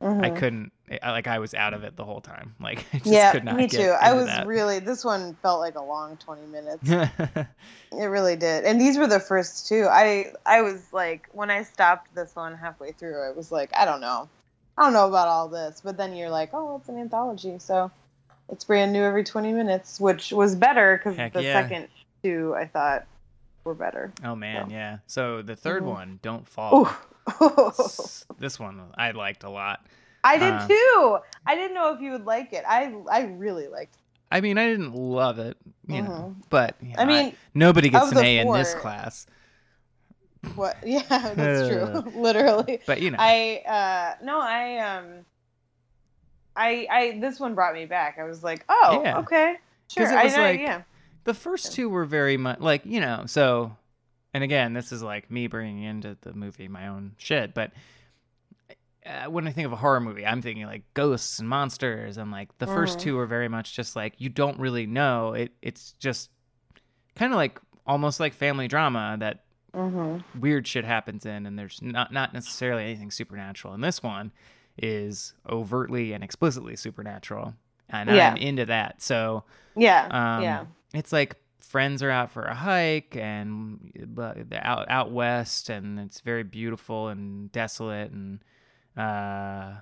[0.00, 0.36] I mm-hmm.
[0.36, 2.56] couldn't eh, I, like I was out of it the whole time.
[2.60, 3.94] Like I just yeah, could not me too.
[4.00, 4.46] I was that.
[4.46, 4.80] really.
[4.80, 6.88] This one felt like a long twenty minutes.
[7.92, 8.64] It really did.
[8.64, 9.84] And these were the first two.
[9.84, 13.84] I I was like when I stopped this one halfway through, I was like, I
[13.84, 14.28] don't know.
[14.78, 15.82] I don't know about all this.
[15.84, 17.90] But then you're like, oh, it's an anthology, so
[18.48, 21.62] it's brand new every 20 minutes, which was better because the yeah.
[21.62, 21.88] second
[22.22, 23.06] two I thought
[23.64, 24.12] were better.
[24.24, 24.72] oh man, So.
[24.74, 24.98] yeah.
[25.06, 25.86] So the 3rd Mhm.
[25.86, 26.88] one, Don't Fall.
[28.38, 29.86] This one I liked a lot.
[30.24, 31.18] I did Uh, too.
[31.46, 32.64] I didn't know if you would like it.
[32.66, 33.96] I I really liked.
[34.30, 35.56] I mean, I didn't love it,
[35.86, 37.00] you know, but you Mm-hmm.
[37.00, 39.26] I know, mean, nobody gets an A in this class.
[40.54, 40.76] What?
[40.84, 42.02] Yeah, that's true.
[42.20, 42.80] Literally.
[42.86, 45.24] But you know, I uh no, I um
[46.56, 48.18] I I this one brought me back.
[48.18, 49.18] I was like, "Oh, Yeah.
[49.18, 49.56] okay.
[49.88, 50.04] sure.
[50.06, 50.82] it I was know, like- yeah.
[51.24, 53.24] The first two were very much like you know.
[53.26, 53.76] So,
[54.34, 57.54] and again, this is like me bringing into the movie my own shit.
[57.54, 57.72] But
[59.04, 62.30] uh, when I think of a horror movie, I'm thinking like ghosts and monsters, and
[62.30, 63.02] like the first Mhm.
[63.02, 65.32] two are very much just like you don't really know.
[65.32, 66.30] It it's just
[67.16, 69.44] kind of like almost like family drama that
[69.74, 70.22] Mhm.
[70.38, 74.30] weird shit happens in and there's not not necessarily anything supernatural and this one
[74.78, 77.54] is overtly and explicitly supernatural
[77.88, 78.30] and Yeah.
[78.30, 79.44] i'm into that so
[79.74, 80.04] Yeah.
[80.10, 80.64] um yeah.
[80.94, 86.20] It's like friends are out for a hike and they're out out west and it's
[86.20, 88.40] very beautiful and desolate and
[88.96, 89.72] uh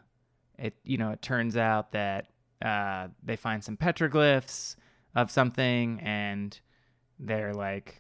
[0.58, 2.26] it you know it turns out that
[2.64, 4.76] uh they find some petroglyphs
[5.14, 6.60] of something and
[7.18, 7.98] they're like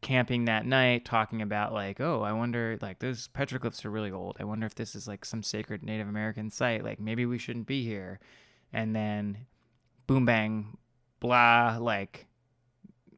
[0.00, 4.36] camping that night talking about like oh i wonder like those petroglyphs are really old.
[4.40, 6.84] I wonder if this is like some sacred native american site.
[6.84, 8.20] Like maybe we shouldn't be here.
[8.72, 9.46] And then
[10.06, 10.76] boom bang
[11.20, 12.26] blah like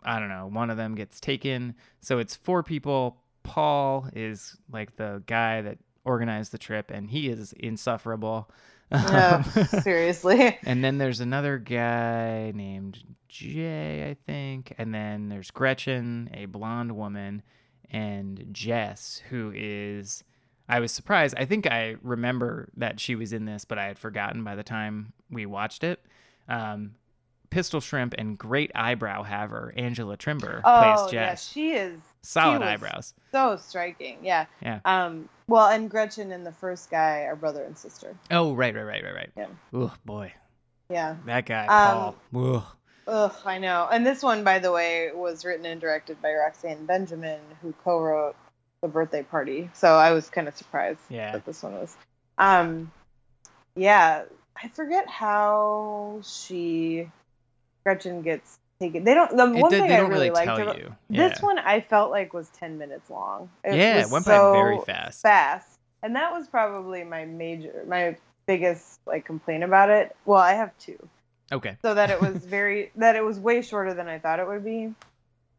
[0.03, 4.97] i don't know one of them gets taken so it's four people paul is like
[4.97, 8.51] the guy that organized the trip and he is insufferable
[8.93, 9.43] No,
[9.83, 10.59] seriously.
[10.65, 12.99] and then there's another guy named
[13.29, 14.75] Jay, I think.
[14.79, 17.43] And then there's Gretchen, a blonde woman,
[17.89, 20.25] and Jess, who is.
[20.69, 21.37] I was surprised.
[21.39, 24.65] I think I remember that she was in this, but I had forgotten by the
[24.65, 26.05] time we watched it.
[26.49, 26.97] Um,
[27.51, 31.13] Pistol Shrimp and great eyebrow haver Angela Trimbur Oh, plays Jess.
[31.13, 33.15] yeah, she is Solid was- eyebrows.
[33.33, 34.19] so striking.
[34.23, 34.47] Yeah.
[34.63, 34.81] Yeah.
[34.85, 38.15] Um well, and Gretchen and the first guy are brother and sister.
[38.31, 39.31] Oh, right, right, right, right, right.
[39.37, 39.47] Yeah.
[39.75, 40.33] Oh boy,
[40.89, 41.17] Yeah.
[41.27, 42.55] that guy Um, Paul.
[42.57, 42.63] Ugh.
[43.09, 43.89] Ugh, I know.
[43.91, 48.37] And this one, by the way, was written and directed by Roxanne Benjamin, who co-wrote
[48.83, 49.69] The Birthday Party.
[49.75, 51.33] So I was kind of surprised Yeah.
[51.33, 51.97] that this one was.
[52.39, 52.93] Um,
[53.75, 54.23] yeah,
[54.63, 57.11] I forget how she
[57.85, 59.05] Gretchen gets taken.
[59.05, 59.37] They don't.
[59.37, 60.95] The It one did- thing they I really really liked tell about you.
[61.09, 63.51] this one, I felt like was ten minutes long.
[63.65, 65.23] It yeah, was it went so by very fast.
[65.23, 68.17] fast, and that was probably my major, my
[68.47, 70.17] biggest like complaint about it.
[70.25, 70.99] Well, I have two
[71.53, 71.77] Okay.
[71.83, 74.65] so that it was very that it was way shorter than I thought it would
[74.65, 74.95] be.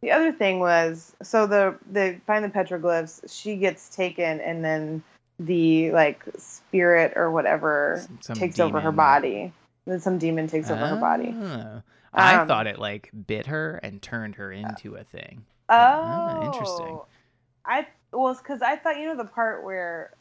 [0.02, 5.04] The other thing was so the they find the petroglyphs, she gets taken and then
[5.40, 8.96] the like spirit or whatever Some takes over her demon.
[8.96, 9.54] body.
[9.86, 11.36] Then some demon takes over her body.
[11.40, 11.82] Ah.
[12.14, 15.46] I Um, thought it like bit her and turned her into a thing.
[15.70, 17.00] Oh, ah, interesting.
[17.66, 20.12] I well, because I thought you know the part where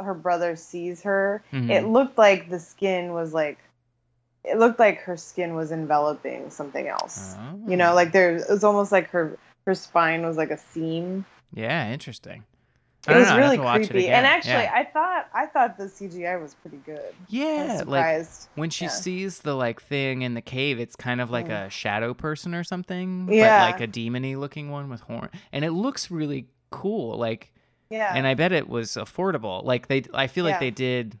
[0.00, 1.70] her brother sees her, Mhm.
[1.70, 3.58] it looked like the skin was like,
[4.44, 7.36] it looked like her skin was enveloping something else.
[7.66, 7.94] You know, Oh.
[7.94, 11.24] like there, it was almost like her her spine was like a seam.
[11.52, 12.44] yeah, interesting.
[13.08, 14.08] It was know, really creepy.
[14.08, 14.72] And actually, yeah.
[14.74, 17.14] I thought I thought the CGI was pretty good.
[17.28, 18.26] Yeah, like
[18.56, 18.90] when she yeah.
[18.90, 21.66] sees the like thing in the cave, it's kind of like Mm.
[21.66, 23.64] a shadow person or something, Yeah.
[23.64, 27.16] but like a demony looking one with horn, and it looks really cool.
[27.16, 27.54] Like,
[27.88, 29.64] yeah, and I bet it was affordable.
[29.64, 30.60] Like they, I feel like Yeah.
[30.60, 31.18] they did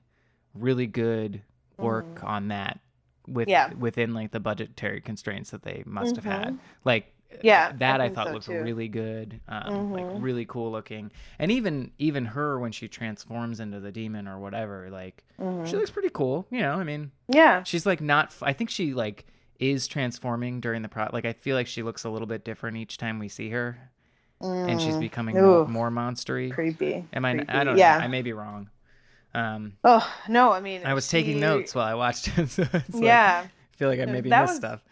[0.54, 1.40] really good
[1.78, 2.24] work Mhm.
[2.28, 2.78] on that
[3.26, 6.48] with within like the budgetary constraints that they must have had.
[6.48, 6.58] Mhm.
[6.84, 8.60] Like Yeah, that I I, thought so, looked too.
[8.60, 10.22] really good, um, like Mhm.
[10.22, 14.88] really cool looking, and even even her when she transforms into the demon or whatever,
[14.90, 15.66] like Mhm.
[15.66, 16.46] she looks pretty cool.
[16.50, 18.34] You know, I mean, yeah, she's like not.
[18.42, 19.26] i think she like
[19.58, 21.08] is transforming during the pro.
[21.12, 23.78] Like I feel like she looks a little bit different each time we see her,
[24.40, 25.00] and she's Mm.
[25.00, 26.50] becoming more, Ooh, more monstery.
[26.52, 27.04] creepy.
[27.12, 27.44] Am I?
[27.48, 27.98] I don't yeah.
[27.98, 28.04] know.
[28.04, 28.70] I may be wrong.
[29.34, 32.94] Um, Oh no, I mean, I was taking notes while I watched it, so it's
[32.94, 34.82] like, Yeah, I feel like I maybe That missed was- stuff.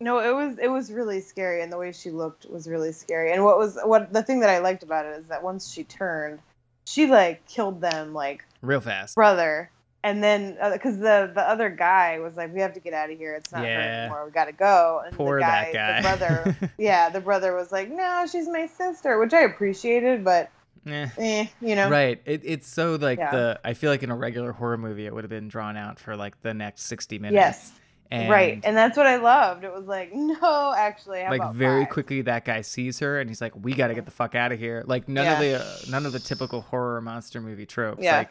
[0.00, 3.32] No, it was it was really scary, and the way she looked was really scary.
[3.32, 5.84] And what was what the thing that I liked about it is that once she
[5.84, 6.40] turned,
[6.86, 9.14] she like killed them like Real fast.
[9.14, 9.70] brother,
[10.02, 13.18] and then because the the other guy was like, "We have to get out of
[13.18, 13.34] here.
[13.34, 14.24] It's not her anymore.
[14.24, 15.96] We got to go." And Poor the guy, that guy.
[15.96, 20.50] the brother, yeah, the brother was like, "No, she's my sister," which I appreciated, but
[20.86, 21.08] Eh.
[21.18, 22.22] eh, you know, Right.
[22.24, 23.30] It, it's so like Yeah.
[23.32, 23.60] the.
[23.62, 26.16] I feel like in a regular horror movie, it would have been drawn out for
[26.16, 27.34] like the next sixty minutes.
[27.38, 27.72] yes,
[28.12, 29.62] And, right, and that's what I loved.
[29.62, 31.92] It was like, no, actually, like very five?
[31.92, 34.50] quickly, that guy sees her and he's like, "We got to get the fuck out
[34.50, 38.02] of here." Like none of the uh, none of the typical horror monster movie tropes.
[38.02, 38.18] Yeah.
[38.18, 38.30] Like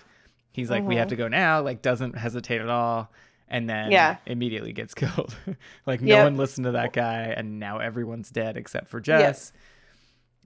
[0.52, 1.12] he's like, "We have Mhm.
[1.12, 3.10] to go now." Like doesn't hesitate at all.
[3.48, 4.18] And then Yeah.
[4.26, 5.34] immediately gets killed.
[5.86, 6.24] like no Yep.
[6.26, 9.54] one listened to that guy, and now everyone's dead except for Jess.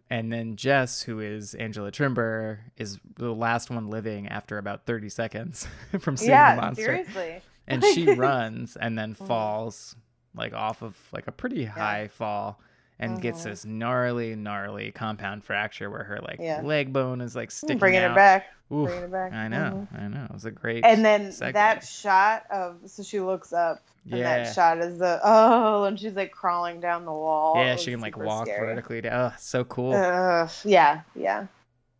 [0.09, 5.09] And then Jess, who is Angela Trimbur, is the last one living after about 30
[5.09, 5.67] seconds
[5.99, 6.81] from seeing the monster.
[6.81, 7.41] Yeah, seriously.
[7.67, 9.27] And she runs and then Mhm.
[9.27, 9.95] falls
[10.35, 12.59] like off of like a pretty high fall
[12.99, 13.43] and gets Mhm.
[13.45, 16.61] this gnarly, gnarly compound fracture where her like Yeah.
[16.61, 18.11] leg bone is like sticking Bringing out.
[18.11, 18.45] it back.
[18.71, 19.33] Oof, Bringing it back.
[19.33, 20.23] I know, I know.
[20.25, 20.83] It was a great.
[20.85, 21.53] And then segue.
[21.53, 24.43] that shot of so she looks up and Yeah.
[24.43, 27.53] that shot is the oh and she's like crawling down the wall.
[27.57, 28.67] yeah, she can like walk scary.
[28.67, 29.31] vertically down.
[29.31, 29.93] Oh, so cool.
[29.93, 31.45] Ugh, yeah, yeah.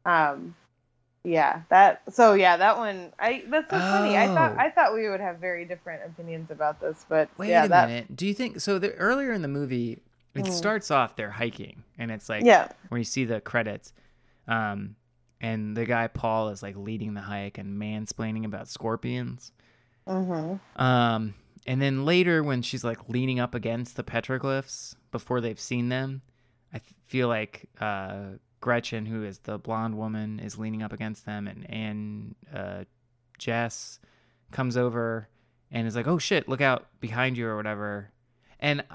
[0.06, 0.56] Um
[1.24, 4.18] yeah, that so yeah, that one I that's so funny.
[4.18, 4.60] I thought Oh.
[4.60, 7.88] I thought we would have very different opinions about this, but Wait yeah, a that
[7.90, 8.16] minute.
[8.16, 8.78] Do you think so?
[8.80, 10.00] The, earlier in the movie,
[10.36, 10.52] it Mm.
[10.52, 12.68] starts off they're hiking, and it's like yeah.
[12.90, 13.94] where you see the credits,
[14.48, 14.96] um,
[15.40, 19.52] and the guy Paul is like leading the hike and mansplaining about scorpions.
[20.08, 20.60] Mhm.
[20.76, 21.34] Um,
[21.66, 26.22] and then later when she's like leaning up against the petroglyphs before they've seen them,
[26.74, 28.32] I feel like uh,
[28.64, 32.86] Gretchen, who is the blonde woman, is leaning up against them, and and uh,
[33.38, 34.00] Jess
[34.52, 35.28] comes over
[35.70, 38.10] and is like, "Oh shit, look out behind you" or whatever.
[38.62, 38.86] And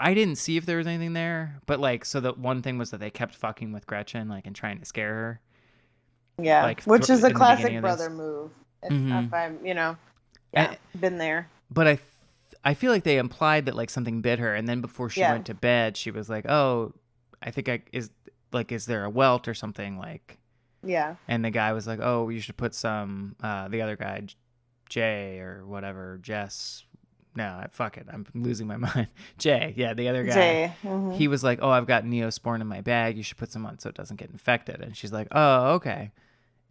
[0.00, 2.90] I- didn't see if there was anything there, but like, so the one thing was
[2.90, 5.40] that they kept fucking with Gretchen, like, and trying to scare her.
[6.42, 6.64] Yeah.
[6.64, 8.50] Like, Which th- is a classic brother move.
[8.82, 9.26] If, Mhm.
[9.26, 9.96] if I'm, you know,
[10.52, 11.48] yeah, been there.
[11.70, 12.06] but I, th-
[12.64, 15.30] I feel like they implied that like something bit her, and then before she Yeah.
[15.32, 16.92] went to bed, she was like, "Oh,
[17.40, 18.10] I think I is
[18.52, 20.38] like, is there a welt or something like?"
[20.84, 21.16] Yeah.
[21.28, 24.22] And the guy was like, "Oh, you should put some." Uh, the other guy,
[24.88, 26.84] Jay or whatever, Jess.
[27.34, 29.08] No, fuck it, I'm losing my mind.
[29.38, 30.34] Jay, yeah, the other guy.
[30.34, 30.72] Jay.
[30.82, 31.14] mhm.
[31.16, 33.16] He was like, "Oh, I've got Neosporin in my bag.
[33.16, 36.10] You should put some on so it doesn't get infected." And she's like, "Oh, okay."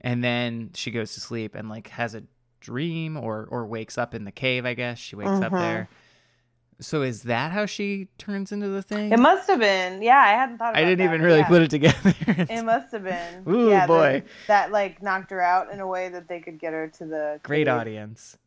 [0.01, 2.23] And then she goes to sleep and like has a
[2.59, 4.65] dream or or wakes up in the cave.
[4.65, 5.59] I guess she wakes up Mhm.
[5.59, 5.89] there.
[6.81, 9.11] So is that how she turns into the thing?
[9.11, 10.01] It must have been.
[10.01, 11.47] Yeah, I hadn't thought about I didn't that, even really yeah.
[11.47, 12.13] put it together.
[12.27, 13.43] It must have been.
[13.47, 14.23] Ooh, yeah, the- boy.
[14.47, 17.39] that like knocked her out in a way that they could get her to the
[17.43, 18.37] Great audience.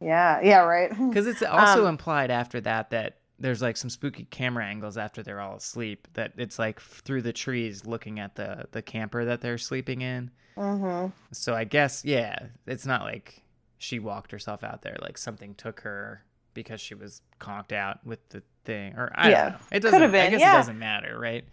[0.00, 0.90] Yeah, yeah, right.
[1.08, 5.22] Because it's also Um, implied after that that there's like some spooky camera angles after
[5.22, 6.06] they're all asleep.
[6.14, 10.30] That it's like through the trees looking at the the camper that they're sleeping in.
[10.56, 13.42] hmm So I guess yeah, it's not like
[13.78, 14.96] she walked herself out there.
[15.00, 16.24] Like something took her
[16.54, 19.42] because she was conked out with the thing, or I Yeah.
[19.42, 19.58] don't know.
[19.72, 20.00] It doesn't.
[20.00, 20.54] Could've I guess yeah.
[20.54, 21.44] it doesn't matter, right?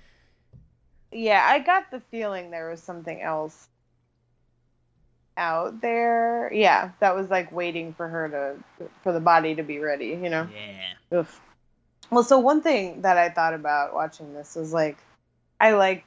[1.12, 3.68] Yeah, I got the feeling there was something else
[5.38, 6.52] out there.
[6.54, 10.08] Yeah, that was like waiting for her to for the body to be ready.
[10.08, 10.48] You know.
[11.12, 11.20] Yeah.
[11.20, 11.42] Oof.
[12.12, 14.98] Well, so one thing that I thought about watching this was like,
[15.60, 16.06] I like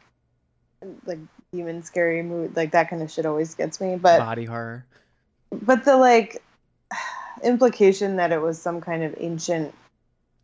[1.07, 1.19] like
[1.53, 4.85] demon scary movie like that kind of shit always gets me, but Body horror.
[5.51, 6.43] but the like
[7.43, 9.75] implication that it was some kind of ancient,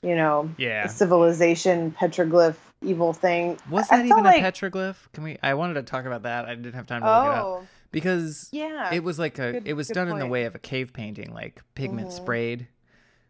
[0.02, 0.86] you know, Yeah.
[0.86, 3.58] civilization petroglyph evil thing.
[3.70, 4.96] Was that felt even like- a petroglyph?
[5.12, 5.38] Can we?
[5.42, 6.44] I wanted to talk about that.
[6.44, 9.52] I didn't have time to look it up Oh, because yeah, it was like a.
[9.52, 12.12] Good- it was done in the way of a cave painting, like pigment Mhm.
[12.12, 12.68] sprayed.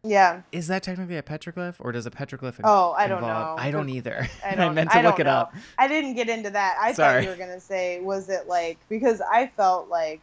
[0.05, 0.43] yeah.
[0.53, 2.61] Is that technically a petroglyph, or does a petroglyph?
[2.63, 3.63] Oh, I don't involve- know.
[3.63, 4.29] I don't either.
[4.45, 5.55] I I, don't- meant to I look it up.
[5.77, 6.77] I didn't get into that.
[6.81, 7.15] I Sorry.
[7.15, 10.21] thought you were gonna say, was it like because I felt like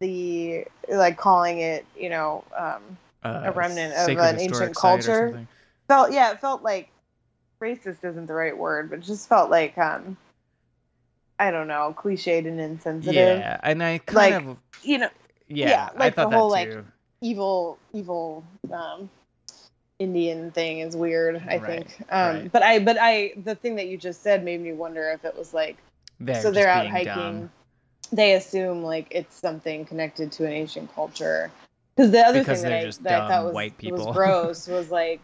[0.00, 2.82] the like calling it, you know, um,
[3.22, 5.40] Uh, a remnant of an ancient culture.
[5.88, 6.88] felt yeah, it felt like
[7.60, 10.16] racist isn't the right word, but just felt like um,
[11.38, 13.38] I don't know, cliched and insensitive.
[13.40, 15.08] Yeah, and I kind Like, of You know,
[15.48, 16.72] yeah, yeah, like the whole, like,
[17.20, 19.10] evil, evil um,
[19.98, 21.42] Indian thing is weird.
[21.48, 22.52] I Right, think, um, right.
[22.52, 25.36] but I, but I, the thing that you just said made me wonder if it
[25.36, 25.76] was like
[26.20, 27.14] They're so they're out hiking.
[27.14, 27.50] dumb.
[28.12, 31.50] They assume like it's something connected to an ancient culture.
[31.96, 34.06] Because the other Because thing that I, that I thought was, white people.
[34.06, 35.20] was gross was like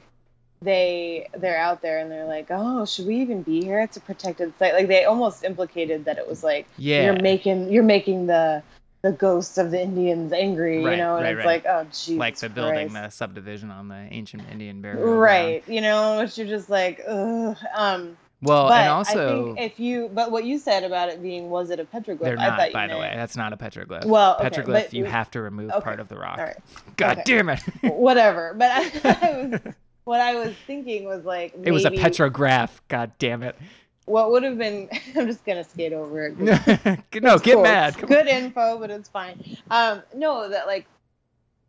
[0.62, 3.80] they they're out there and they're like, oh, should we even be here?
[3.80, 4.74] It's a protected site.
[4.74, 8.62] Like they almost implicated that it was like Yeah, you're making you're making the
[9.03, 11.45] the ghosts of the Indians angry, Right, you know, and right, it's right.
[11.45, 15.20] like, oh, Jesus like the building the subdivision on the ancient Indian burial ground.
[15.20, 17.57] right, you know, which you're just like, ugh.
[17.76, 21.22] Um, Well, but and I also think if you, but what you said about it
[21.22, 22.20] being, was it a petroglyph?
[22.20, 22.72] they're not.
[22.72, 24.05] By the way, that's not a petroglyph.
[24.05, 26.39] Well, okay, petroglyph, but- you have to remove okay, part of the rock.
[26.39, 26.57] right.
[26.97, 27.22] God okay.
[27.24, 27.61] damn it!
[27.82, 28.55] whatever.
[28.55, 29.74] But I, I was,
[30.05, 32.80] what I was thinking was like, it was a maybe petrograph.
[32.89, 33.57] God damn it!
[34.05, 34.91] What would have been?
[35.16, 36.39] I'm just gonna skate over it.
[36.39, 37.62] no, it's get cool.
[37.62, 37.97] mad.
[37.97, 39.43] Come Good info, but it's fine.
[39.70, 40.87] Um, no, that like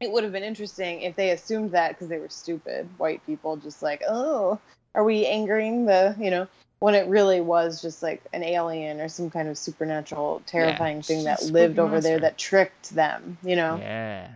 [0.02, 3.56] it would have been interesting if they assumed that because they were stupid white people,
[3.56, 4.60] just like, oh,
[4.96, 6.48] are we angering the, you know,
[6.80, 11.08] when it really was just like an alien or some kind of supernatural, terrifying it's
[11.08, 13.78] thing that lived over there that tricked them, you know.
[13.78, 14.30] Yeah.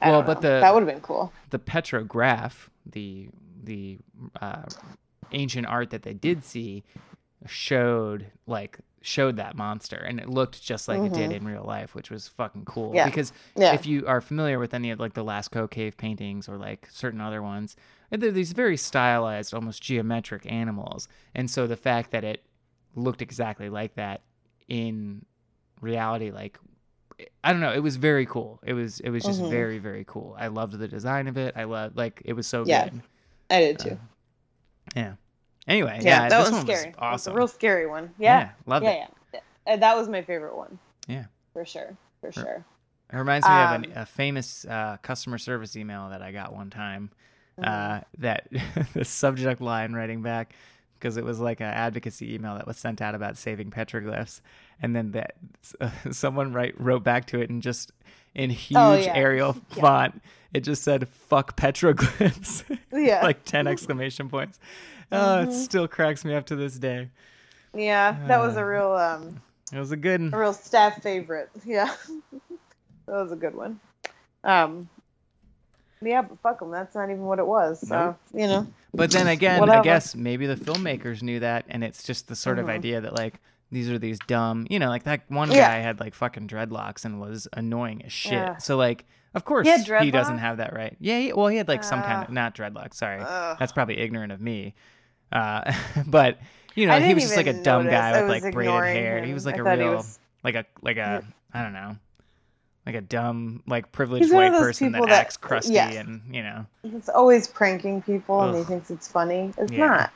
[0.00, 0.48] I Well, but know.
[0.48, 1.32] the- that would have been cool.
[1.50, 3.28] the petrograph, the
[3.62, 3.98] the
[4.42, 4.62] uh,
[5.32, 6.84] ancient art that they did see,
[7.46, 11.94] showed like showed that monster, and it looked just like it did in real life,
[11.94, 12.86] which was fucking cool.
[12.88, 12.96] Mm-hmm.
[12.96, 13.04] Yeah.
[13.04, 13.74] Because Yeah.
[13.74, 17.20] if you are familiar with any of like the Lascaux cave paintings or like certain
[17.20, 17.76] other ones,
[18.10, 22.44] they're these very stylized, almost geometric animals, and so the fact that it
[22.94, 24.22] looked exactly like that
[24.68, 25.24] in
[25.82, 26.58] reality, like
[27.44, 28.58] I don't know, it was very cool.
[28.64, 29.50] It was it was just Mhm.
[29.50, 30.34] very very cool.
[30.38, 31.54] I loved the design of it.
[31.56, 32.84] I loved like it was so Yeah.
[32.88, 33.02] good.
[33.50, 33.90] I did too.
[33.90, 33.96] Uh,
[34.96, 35.12] Yeah.
[35.66, 36.86] Anyway, yeah, yeah, that this was one scary.
[36.90, 37.32] was awesome.
[37.32, 38.10] a real scary one.
[38.18, 38.50] Yeah.
[38.66, 39.08] loved yeah, it.
[39.34, 39.40] yeah.
[39.66, 40.78] Uh, That was my favorite one.
[41.08, 41.24] Yeah.
[41.52, 41.96] For sure.
[42.20, 42.64] For sure.
[43.12, 46.54] It reminds me of Um, an, a famous uh, customer service email that I got
[46.54, 47.10] one time.
[47.62, 48.48] Uh, that
[48.94, 50.54] the subject line writing back
[50.98, 54.40] because it was like an advocacy email that was sent out about saving petroglyphs,
[54.82, 55.34] and then that
[56.10, 57.92] someone write wrote back to it and just
[58.34, 59.14] in huge Oh, yeah.
[59.14, 59.80] Arial Yeah.
[59.80, 60.22] font,
[60.52, 63.22] it just said "fuck petroglyphs," Yeah.
[63.22, 64.58] like ten exclamation points.
[65.12, 65.52] Oh, it Mhm.
[65.52, 67.10] still cracks me up to this day.
[67.74, 69.40] Yeah, that was Uh, a real um
[69.72, 70.20] It was a good.
[70.32, 71.50] a real staff favorite.
[71.64, 71.92] Yeah.
[73.06, 73.80] that was a good one.
[74.42, 74.88] Um
[76.02, 76.70] yeah, but fuck them.
[76.70, 77.80] That's not even what it was.
[77.88, 78.16] So, Nope.
[78.34, 78.66] you know.
[78.92, 82.58] But then again, I guess maybe the filmmakers knew that, and it's just the sort
[82.58, 82.70] of Mhm.
[82.70, 83.40] idea that like
[83.74, 85.68] these are these dumb, you know, like that one Yeah.
[85.68, 88.32] guy had like fucking dreadlocks and was annoying as shit.
[88.32, 88.56] Yeah.
[88.58, 89.04] So like,
[89.34, 90.96] of course He he doesn't have that right.
[91.00, 92.94] Yeah, he, well, he had like some kind of not dreadlocks.
[92.94, 93.56] Sorry, Ugh.
[93.58, 94.74] that's probably ignorant of me.
[95.32, 95.72] Uh,
[96.06, 96.38] but
[96.76, 97.98] you know, he was just like a dumb notice.
[97.98, 99.24] guy with like braided hair.
[99.24, 101.96] He was like I a real, was- like a like a I don't know,
[102.86, 106.66] like a dumb like privileged white person that, that- acts crusty and you know.
[106.82, 109.52] He's always pranking people and he thinks it's funny.
[109.58, 109.86] It's Yeah.
[109.86, 110.12] not.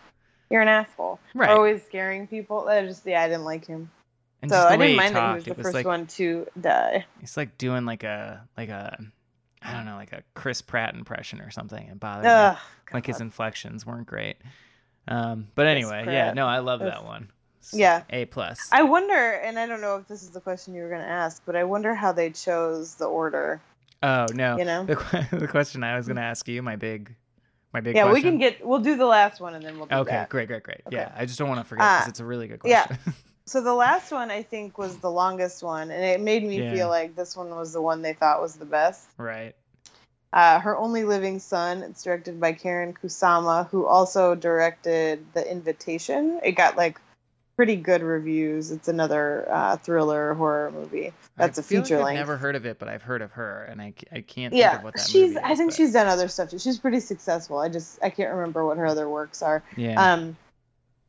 [0.51, 1.21] You're an asshole.
[1.35, 1.51] Right.
[1.51, 2.65] Always scaring people.
[2.65, 3.91] That just yeah, I didn't like him.
[4.41, 6.47] And so I didn't mind that he talked, was the was first like one to
[6.61, 7.05] die.
[7.23, 8.99] It's like doing like a like a
[9.63, 11.89] I don't know like a Chris Pratt impression or something.
[11.89, 12.55] and bothered Ugh.
[12.55, 12.61] me.
[12.95, 14.37] Like his inflections weren't great.
[15.09, 16.89] Um, but anyway, yeah, no, I love Ugh.
[16.91, 17.31] that one.
[17.61, 18.03] It's Yeah.
[18.11, 18.69] A plus.
[18.71, 21.09] I wonder, and I don't know if this is the question you were going to
[21.09, 23.61] ask, but I wonder how they chose the order.
[24.03, 24.85] Oh no, You know?
[24.85, 27.15] the the question I was going to ask you, my big,
[27.73, 27.95] my big.
[27.97, 28.67] yeah, we can get.
[28.67, 30.29] We'll do the last one and then we'll do Okay, that.
[30.29, 30.81] great, great, great.
[30.87, 30.97] Okay.
[30.97, 33.13] Yeah, I just don't want to forget because Uh, it's a really good question yeah.
[33.47, 36.71] So the last one I think was the longest one, and it made me Yeah.
[36.75, 39.09] feel like this one was the one they thought was the best.
[39.17, 39.55] right.
[40.31, 41.83] Uh, Her Only Living Son.
[41.83, 46.41] It's directed by Karyn Kusama, who also directed The Invitation.
[46.45, 47.01] It got like
[47.59, 48.71] pretty good reviews.
[48.71, 51.13] It's another uh, thriller horror movie.
[51.37, 52.21] That's I a feel feeture like length.
[52.21, 54.73] I've never heard of it, but I've heard of her, and I, I can't think
[54.75, 55.31] of what that she's.
[55.35, 56.61] movie I think but- she's done other stuff too.
[56.61, 57.59] She's pretty successful.
[57.59, 59.65] I just I can't remember what her other works are.
[59.77, 60.01] Yeah.
[60.13, 60.37] Um,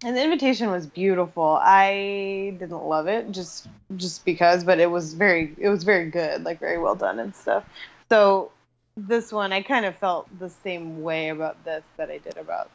[0.04, 1.60] and the invitation was beautiful.
[1.62, 6.44] I didn't love it just just because, but it was very it was very good,
[6.46, 7.64] like very well done and stuff.
[8.10, 8.52] So
[8.98, 12.72] this one, I kind of felt the same way about this that I did about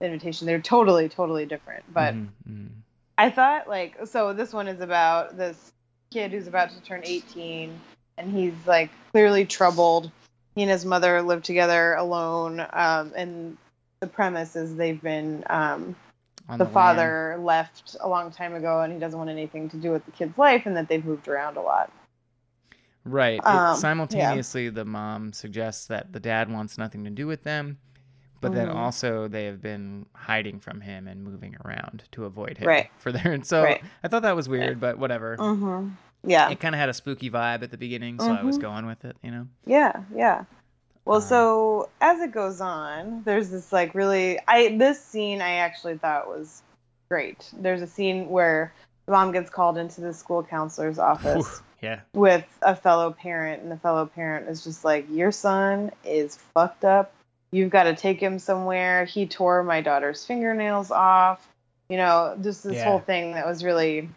[0.00, 0.46] the invitation.
[0.46, 2.68] They're totally totally different, but Mhm, mhm.
[3.18, 5.72] I thought like so this one is about this
[6.10, 7.78] kid who's about to turn 18
[8.18, 10.10] and he's like clearly troubled.
[10.54, 13.56] He and his mother live together alone um, and
[14.00, 15.96] the premise is they've been um,
[16.48, 16.72] the, lam.
[16.72, 20.12] father left a long time ago and he doesn't want anything to do with the
[20.12, 21.92] kid's life and that they've moved around a lot.
[23.04, 23.40] Right.
[23.44, 23.74] Um, yeah.
[23.74, 27.78] simultaneously, the mom suggests that the dad wants nothing to do with them,
[28.40, 28.74] but then Mhm.
[28.74, 32.68] also they have been hiding from him and moving around to avoid him.
[32.68, 32.90] Right.
[32.98, 33.82] For their, and so Right.
[34.04, 35.36] I thought that was weird, but whatever.
[35.36, 35.90] Mm-hmm.
[36.24, 36.50] Yeah.
[36.50, 38.62] It kind of had a spooky vibe at the beginning, so I was Mhm.
[38.62, 39.16] going with it.
[39.22, 39.46] You know.
[39.64, 40.44] Yeah, yeah.
[41.04, 45.56] Well, Um, so as it goes on, there's this like really I this scene I
[45.56, 46.62] actually thought was
[47.08, 47.48] great.
[47.56, 48.72] There's a scene where
[49.06, 52.00] the mom gets called into the school counselor's office yeah.
[52.12, 56.84] with a fellow parent and the fellow parent is just like your son is fucked
[56.84, 57.12] up.
[57.52, 59.04] You've got to take him somewhere.
[59.04, 61.46] He tore my daughter's fingernails off.
[61.88, 62.84] You know, just this Yeah.
[62.84, 64.08] whole thing that was really It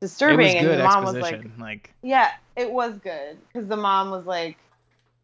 [0.00, 0.38] disturbing.
[0.38, 1.40] was and the mom was like.
[1.58, 4.56] Like, Yeah, it was good because the mom was like,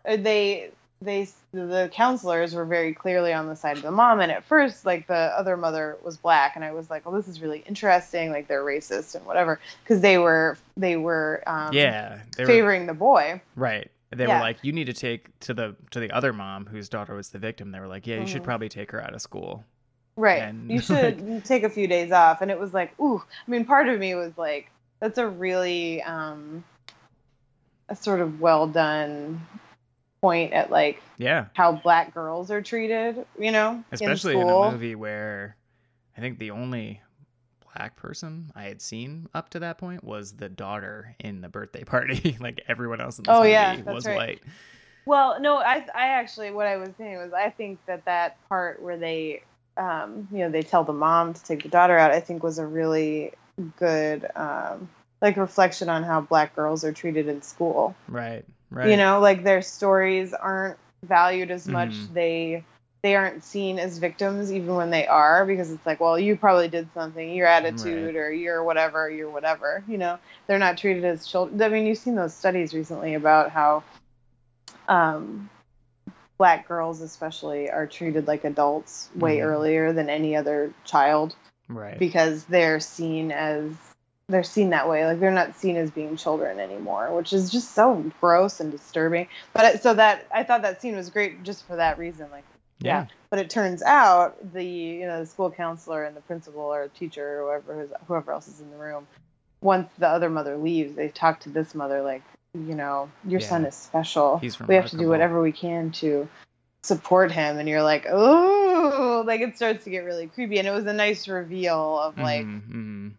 [0.07, 4.33] uh, they they the counselors were very clearly on the side of the mom, and
[4.33, 7.41] at first, like the other mother was black, and I was like, well, this is
[7.41, 8.31] really interesting.
[8.31, 12.87] Like they're racist and whatever because they were they were um, yeah, they were favoring
[12.87, 13.41] the boy.
[13.57, 13.91] right.
[14.15, 14.35] They Yeah.
[14.35, 17.31] were like, you need to take to the to the other mom whose daughter was
[17.31, 17.71] the victim.
[17.71, 18.47] They were like, yeah, you should Mhm.
[18.47, 19.65] probably take her out of school.
[20.17, 20.43] Right.
[20.43, 22.41] And, you should take a few days off.
[22.41, 23.23] And it was like, ooh.
[23.47, 26.65] I mean, part of me was like, that's a really um,
[27.89, 29.47] a sort of well done
[30.23, 33.27] point at like Yeah, how black girls are treated.
[33.39, 35.57] You know, especially in, in, a movie where
[36.17, 37.03] I think the only
[37.77, 41.85] black person I had seen up to that point was the daughter in the birthday
[41.85, 42.37] party.
[42.41, 44.17] like everyone else in this Oh, movie yeah, was right.
[44.17, 44.43] white.
[45.07, 48.81] Well, no, I I actually what I was saying was I think that that part
[48.83, 49.43] where they
[49.77, 52.59] um you know they tell the mom to take the daughter out I think was
[52.59, 53.33] a really
[53.77, 54.89] good um
[55.21, 57.95] like reflection on how black girls are treated in school.
[58.09, 58.91] Right, right.
[58.91, 61.91] You know, like their stories aren't valued as much.
[61.91, 62.15] Mhm.
[62.15, 62.65] They
[63.05, 66.69] they aren't seen as victims even when they are because it's like, well, you probably
[66.69, 70.19] did something, your attitude or your whatever, your whatever, you know.
[70.47, 71.61] They're not treated as children.
[71.61, 73.85] I mean, you've seen those studies recently about how
[74.89, 75.51] um
[76.39, 79.45] black girls especially are treated like adults way Mhm.
[79.45, 81.37] earlier than any other child
[81.69, 81.99] right.
[81.99, 83.71] because they're seen as
[84.31, 87.73] they're seen that way like they're not seen as being children anymore which is just
[87.73, 91.77] so gross and disturbing but so that i thought that scene was great just for
[91.77, 92.45] that reason like
[92.87, 93.07] yeah.
[93.31, 97.43] but it turns out the you know the school counselor and the principal or teacher
[97.43, 99.07] or whoever who's- whoever else is in the room
[99.63, 102.23] once the other mother leaves they talk to this mother like
[102.55, 104.39] you know your son is special.
[104.39, 106.29] He's we have to do whatever we can to
[106.85, 107.59] support him.
[107.59, 110.59] And you're like oh like it starts to get really creepy.
[110.59, 113.13] And it was a nice reveal of like Mhm, mhm.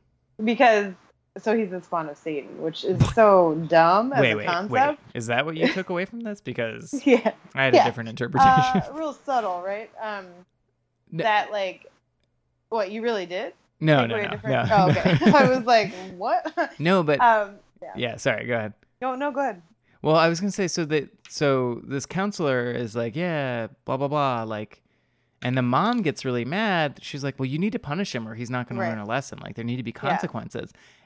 [0.45, 0.93] because
[1.37, 4.71] so he's the spawn of satan which is so dumb as Wait, a wait, concept
[4.71, 4.97] wait.
[5.13, 6.39] Is that what you took away from this?
[6.41, 7.83] Because yeah I had Yeah.
[7.83, 8.51] a different interpretation.
[8.53, 10.25] uh, real subtle right um
[11.11, 11.23] No.
[11.23, 11.85] that like
[12.69, 14.75] what you really did no, Take no, no, different- no.
[14.75, 17.91] oh, okay i was like what no, but um yeah.
[17.95, 18.15] yeah.
[18.15, 18.47] Sorry.
[18.47, 18.73] Go ahead.
[19.01, 19.61] no no good
[20.01, 24.07] Well, I was gonna say so that so this counselor is like, yeah, blah blah
[24.07, 24.81] blah, like,
[25.41, 26.99] and the mom gets really mad.
[27.01, 28.89] She's like, well, you need to punish him, or he's not gonna Right.
[28.89, 29.39] learn a lesson.
[29.39, 29.99] Like, there need to be Yeah.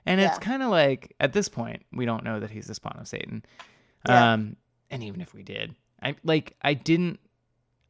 [0.05, 2.97] And it's kind of like at this point, we don't know that he's the spawn
[2.99, 3.43] of Satan.
[4.07, 4.33] Yeah.
[4.33, 4.55] Um,
[4.89, 7.19] and even if we did, I like I didn't.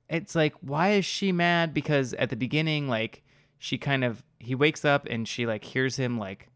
[0.09, 1.73] It's like, why is she mad?
[1.73, 3.23] Because at the beginning, like,
[3.59, 6.49] she kind of he wakes up and she like hears him like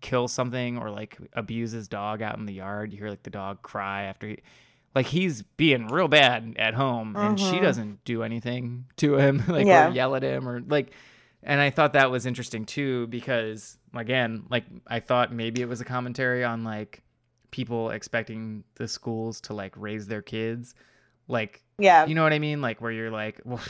[0.00, 2.92] kill something or like abuse his dog out in the yard.
[2.92, 4.38] You hear like the dog cry after he
[4.94, 7.62] like he's being real bad at home and she Mhm.
[7.62, 9.88] doesn't do anything to him like Yeah.
[9.88, 10.92] or yell at him or like
[11.42, 15.80] and I thought that was interesting too because again, like I thought maybe it was
[15.80, 17.02] a commentary on like
[17.50, 20.74] people expecting the schools to like raise their kids
[21.28, 22.60] like yeah you know what I mean?
[22.60, 23.60] Like where you're like, well,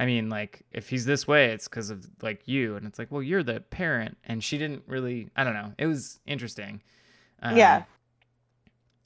[0.00, 3.12] I mean, like if he's this way, it's because of like you, and it's like,
[3.12, 5.28] well, you're the parent, and she didn't really.
[5.36, 5.74] I don't know.
[5.76, 6.80] It was interesting.
[7.42, 7.82] Um, Yeah.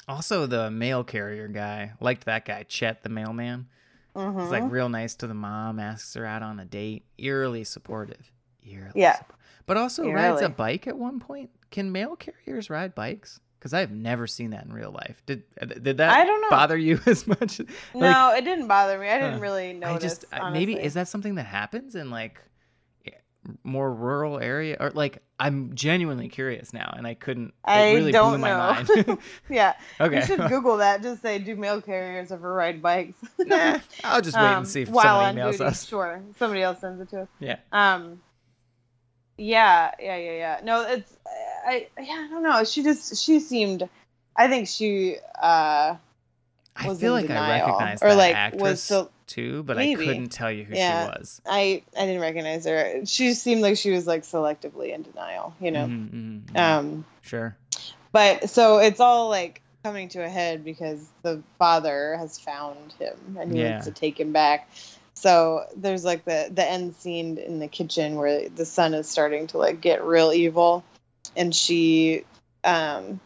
[0.06, 3.66] Also, the mail carrier guy liked that guy, Chet, the mailman.
[4.16, 4.40] Mhm.
[4.42, 8.30] He's like real nice to the mom, asks her out on a date, eerily supportive.
[8.66, 9.16] Eerily Yeah.
[9.16, 9.34] suppo-
[9.66, 11.50] But also rides a bike at one point.
[11.70, 13.40] Can mail carriers ride bikes?
[13.58, 15.22] Because I've never seen that in real life.
[15.26, 15.42] Did
[15.82, 16.50] did that I don't know.
[16.50, 17.58] bother you as much?
[17.60, 19.40] Like, no it didn't bother me i didn't Huh.
[19.40, 22.40] really notice I just I- maybe is that something that happens in like
[23.62, 27.52] more rural area or like I'm genuinely curious now and I couldn't.
[27.64, 28.46] I really don't know.
[28.46, 28.88] mind.
[29.50, 31.02] yeah okay, You should Google that.
[31.02, 33.16] Just say, do mail carriers ever ride bikes?
[33.38, 35.64] nah, I'll just wait Um, and see if while somebody emails duty.
[35.64, 35.86] us.
[35.86, 37.28] Sure, somebody else sends it to us.
[37.40, 37.56] Yeah.
[37.72, 38.20] Um.
[39.36, 40.60] Yeah, yeah, yeah, yeah.
[40.62, 41.12] No, it's
[41.66, 41.88] I.
[41.98, 42.62] Yeah, I don't know.
[42.64, 43.88] She just she seemed.
[44.36, 45.96] I think she uh
[46.76, 49.10] I feel like I denial, recognized or that like actress was so.
[49.26, 50.04] Too, but Maybe.
[50.04, 51.02] I couldn't tell you who Yeah.
[51.12, 51.40] she was.
[51.46, 53.04] I I didn't recognize her.
[53.06, 55.54] She seemed like she was like selectively in denial.
[55.60, 55.86] You know.
[55.86, 56.58] Mhm, mhm, mhm.
[56.60, 57.04] Um.
[57.22, 57.56] sure.
[58.12, 63.36] But so it's all like coming to a head because the father has found him
[63.38, 63.70] and he Yeah.
[63.72, 64.68] wants to take him back.
[65.14, 69.46] So there's like the the end scene in the kitchen where the son is starting
[69.48, 70.84] to like get real evil,
[71.36, 72.24] and she,
[72.64, 73.20] um,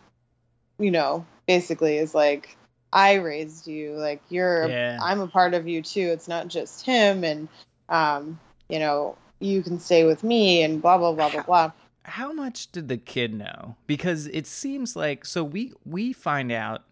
[0.78, 2.57] you know, basically is like,
[2.93, 4.99] I raised you, like you're, Yeah.
[5.03, 6.01] I'm a part of you too.
[6.12, 7.49] It's not just him, and
[7.89, 11.72] um, you know, you can stay with me, and blah blah blah blah blah.
[12.05, 13.76] how much did the kid know?
[13.86, 16.84] Because it seems like so we we find out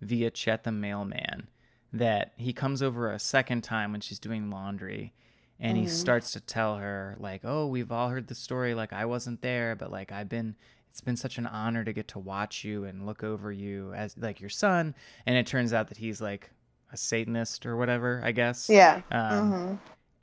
[0.00, 1.48] via Chet the mailman
[1.92, 5.12] that he comes over a second time when she's doing laundry
[5.58, 5.88] and he Mhm.
[5.88, 9.74] starts to tell her like, "Oh, we've all heard the story like I wasn't there,
[9.76, 10.54] but like I've been
[10.90, 14.16] it's been such an honor to get to watch you and look over you as
[14.18, 14.94] like your son.
[15.26, 16.50] And it turns out that he's like
[16.92, 18.68] a Satanist or whatever, I guess.
[18.68, 19.02] Yeah.
[19.10, 19.74] Um, hmm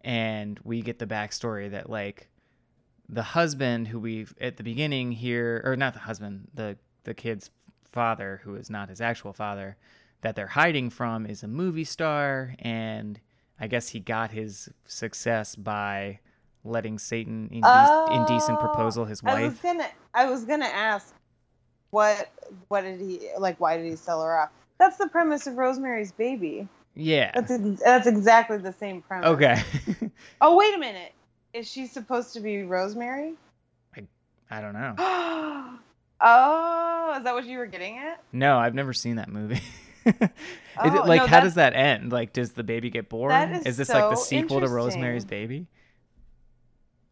[0.02, 2.30] and we get the backstory that like
[3.10, 7.50] the husband who we at the beginning here or not the husband the the kid's
[7.84, 9.76] father who is not his actual father
[10.22, 13.20] that they're hiding from is a movie star and
[13.60, 16.20] i guess he got his success by
[16.64, 19.36] letting satan inde- indecent Oh, proposal his wife.
[19.38, 21.14] I was gonna I was gonna ask
[21.92, 22.30] what
[22.68, 24.50] what did he like why did he sell her off?
[24.80, 26.68] That's the premise of Rosemary's Baby.
[26.96, 29.28] yeah That's ex- that's exactly the same premise.
[29.30, 29.62] okay
[30.42, 31.14] Oh wait a minute.
[31.54, 33.34] Is she supposed to be Rosemary?
[33.96, 34.02] i
[34.52, 34.94] I don't know
[36.22, 38.22] oh, is that what you were getting at?
[38.34, 39.62] no i've never seen that movie
[40.06, 40.14] Is
[40.80, 42.12] Oh, it like no, how does that end?
[42.14, 43.34] Like does the baby get born?
[43.66, 44.68] Is this like the sequel to.
[44.70, 45.66] Rosemary's Baby?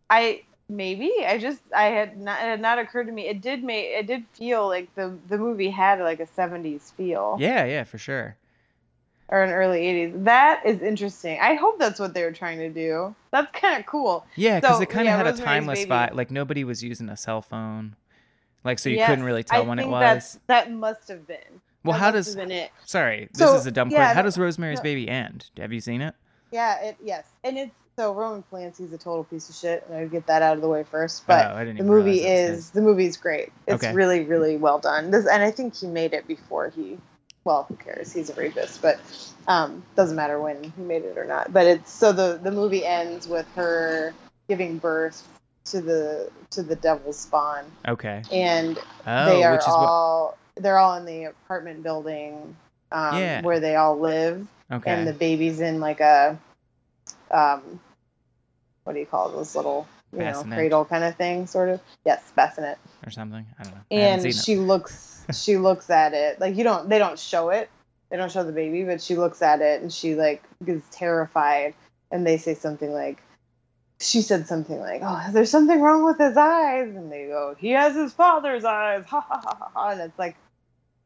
[0.10, 3.28] I maybe I just I had not it had not occurred to me.
[3.28, 7.38] It did make it did feel like the the movie had like a 70s feel
[7.40, 8.36] Yeah, yeah, for sure.
[9.28, 10.14] or an early 80s.
[10.26, 11.40] That is interesting.
[11.42, 13.16] I hope that's what they were trying to do.
[13.32, 14.26] That's kind of cool.
[14.36, 16.14] Yeah, because So, it kind of yeah, had a Rosemary's timeless vibe.
[16.16, 17.96] Like nobody was using a cell phone,
[18.64, 20.40] like so you Yes, couldn't really tell I when it was.
[20.48, 21.62] That must have been.
[21.84, 22.28] Well, That how does?
[22.28, 22.72] have been it?
[22.86, 24.16] Sorry, this So, is a dumb yeah, question.
[24.16, 24.84] How does Rosemary's no.
[24.84, 25.50] Baby end?
[25.58, 26.16] Have you seen it?
[26.52, 30.06] Yeah, it yes, and it's so Roman Polanski's a total piece of shit, and I
[30.06, 31.26] get that out of the way first.
[31.28, 33.52] But oh, the movie realize it was is the movie's great.
[33.68, 33.94] It's Okay.
[33.94, 35.12] really really well done.
[35.12, 36.98] This and I think he made it before he.
[37.46, 38.12] Well, who cares?
[38.12, 39.00] He's a rapist, but
[39.48, 41.54] um, doesn't matter when he made it or not.
[41.54, 44.14] But it's so the the movie ends with her
[44.50, 45.28] giving birth
[45.66, 47.66] to the to the devil's spawn.
[47.88, 48.24] Okay.
[48.32, 49.78] and Oh, they are is what?
[49.78, 52.56] all they're all in the apartment building
[52.92, 53.42] um, Yeah.
[53.42, 54.92] where they all live Okay.
[54.92, 56.40] and the baby's in like a
[57.36, 57.80] um
[58.86, 62.32] what do you call those little you know cradle kind of thing sort of yes
[62.36, 63.46] bassinet or something.
[63.60, 63.82] I don't know.
[63.92, 67.70] I and she looks she looks at it like you don't they don't show it
[68.10, 71.74] they don't show the baby but she looks at it and she like gets terrified
[72.12, 73.22] and they say something like
[74.00, 77.72] she said something like oh there's something wrong with his eyes and they go he
[77.72, 80.36] has his father's eyes ha ha ha ha, and it's like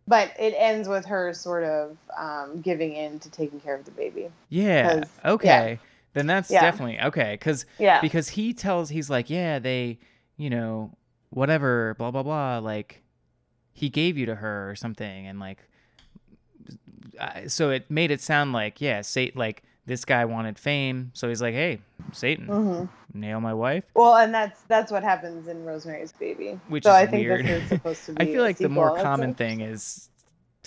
[0.08, 3.92] but it ends with her sort of um, giving in to taking care of the
[3.92, 5.06] baby Yeah.
[5.24, 5.32] Yeah.
[5.32, 5.80] Okay.
[6.14, 6.62] Then that's Yeah.
[6.62, 7.34] definitely okay.
[7.34, 10.00] Because yeah because he tells he's like yeah they
[10.38, 10.92] you know
[11.30, 13.04] whatever blah blah blah like
[13.74, 15.60] he gave you to her or something and like
[17.48, 21.42] so it made it sound like yeah Satan like this guy wanted fame so he's
[21.42, 21.80] like hey
[22.12, 26.60] Satan hmm nail my wife Well, and that's that's what happens in Rosemary's Baby.
[26.68, 27.46] Which so is I think weird.
[27.46, 28.22] this is supposed to be.
[28.22, 30.10] I feel like the more common thing is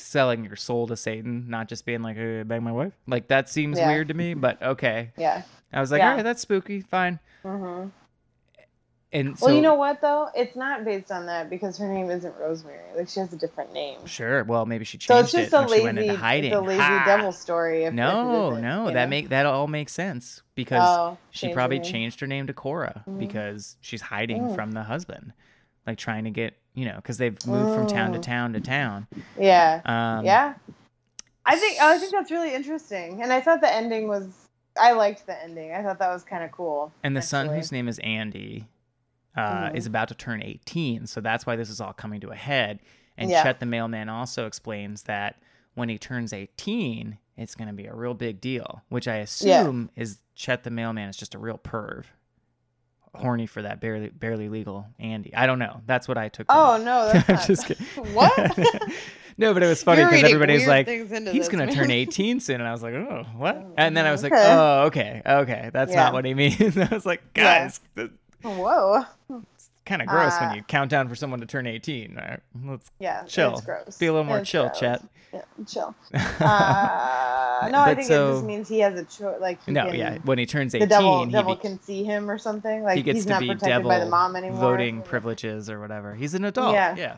[0.02, 3.48] selling your soul to Satan not just being like hey, bang my wife like that
[3.48, 3.86] seems Yeah.
[3.86, 5.42] weird to me but okay Yeah.
[5.72, 6.10] I was like Yeah.
[6.10, 7.86] all right that's spooky fine hmm
[9.14, 10.30] and so well, you know what though?
[10.34, 12.78] It's not based on that because her name isn't Rosemary.
[12.96, 14.06] Like she has a different name.
[14.06, 14.42] Sure.
[14.44, 16.52] Well, maybe she changed So it's just it a she lazy, went into hiding.
[16.52, 17.04] it's a lazy Ha!
[17.04, 17.80] devil story.
[17.84, 19.06] If, if it No, no, that know?
[19.10, 23.18] make that all makes sense because Oh, she probably changed her name to Cora Mhm.
[23.18, 24.54] because she's hiding Mm.
[24.54, 25.34] from the husband,
[25.86, 28.22] like trying to get you know because they've moved from town to Mm.
[28.22, 29.06] town to town.
[29.38, 29.80] Yeah.
[29.84, 30.54] Um, yeah.
[31.44, 34.48] I think I think that's really interesting, and I thought the ending was.
[34.80, 35.72] I liked the ending.
[35.72, 36.92] I thought that was kind of cool.
[37.02, 38.68] And the son, whose name is Andy,
[39.36, 39.74] uh, Mhm.
[39.74, 42.78] is about to turn 18, so that's why this is all coming to a head.
[43.18, 43.42] And Yeah.
[43.42, 45.36] Chet the mailman also explains that
[45.74, 49.90] when he turns 18, it's going to be a real big deal, which I assume
[49.94, 52.04] is Chet the mailman is just a real perv.
[53.14, 55.34] Horny for that barely barely legal Andy.
[55.34, 55.80] I don't know.
[55.86, 56.46] That's what I took.
[56.48, 56.84] Oh it.
[56.84, 57.46] no, that's I'm not.
[57.46, 57.86] just kidding.
[58.14, 58.58] What?
[59.38, 61.74] no, but it was funny because everybody's like, he's gonna man.
[61.74, 63.56] turn 18 soon, and I was like, oh, what?
[63.56, 66.04] Oh, And then I was like, oh, okay, okay, that's Yeah.
[66.04, 66.76] not what he means.
[66.78, 67.64] I was like, Yeah.
[67.64, 69.04] guys, that's Whoa.
[69.54, 72.16] It's Kind of gross when Uh, you count down for someone to turn 18.
[72.18, 73.24] All right, let's Yeah.
[73.24, 73.60] Chill.
[73.98, 74.78] Be a little more It's chill, gross.
[74.80, 75.02] Chet.
[75.32, 75.94] Yeah, chill.
[76.14, 79.40] Uh, no, I think so- it just means he has a choice.
[79.40, 82.02] Like no, can, yeah, when he turns the 18, devil, he, devil be- can see
[82.04, 82.82] him or something.
[82.82, 84.60] Like he gets he's to not be protected devil by the mom anymore.
[84.60, 86.14] voting privileges or whatever.
[86.14, 86.72] He's an adult.
[86.74, 86.96] Yeah.
[86.96, 87.16] Yeah.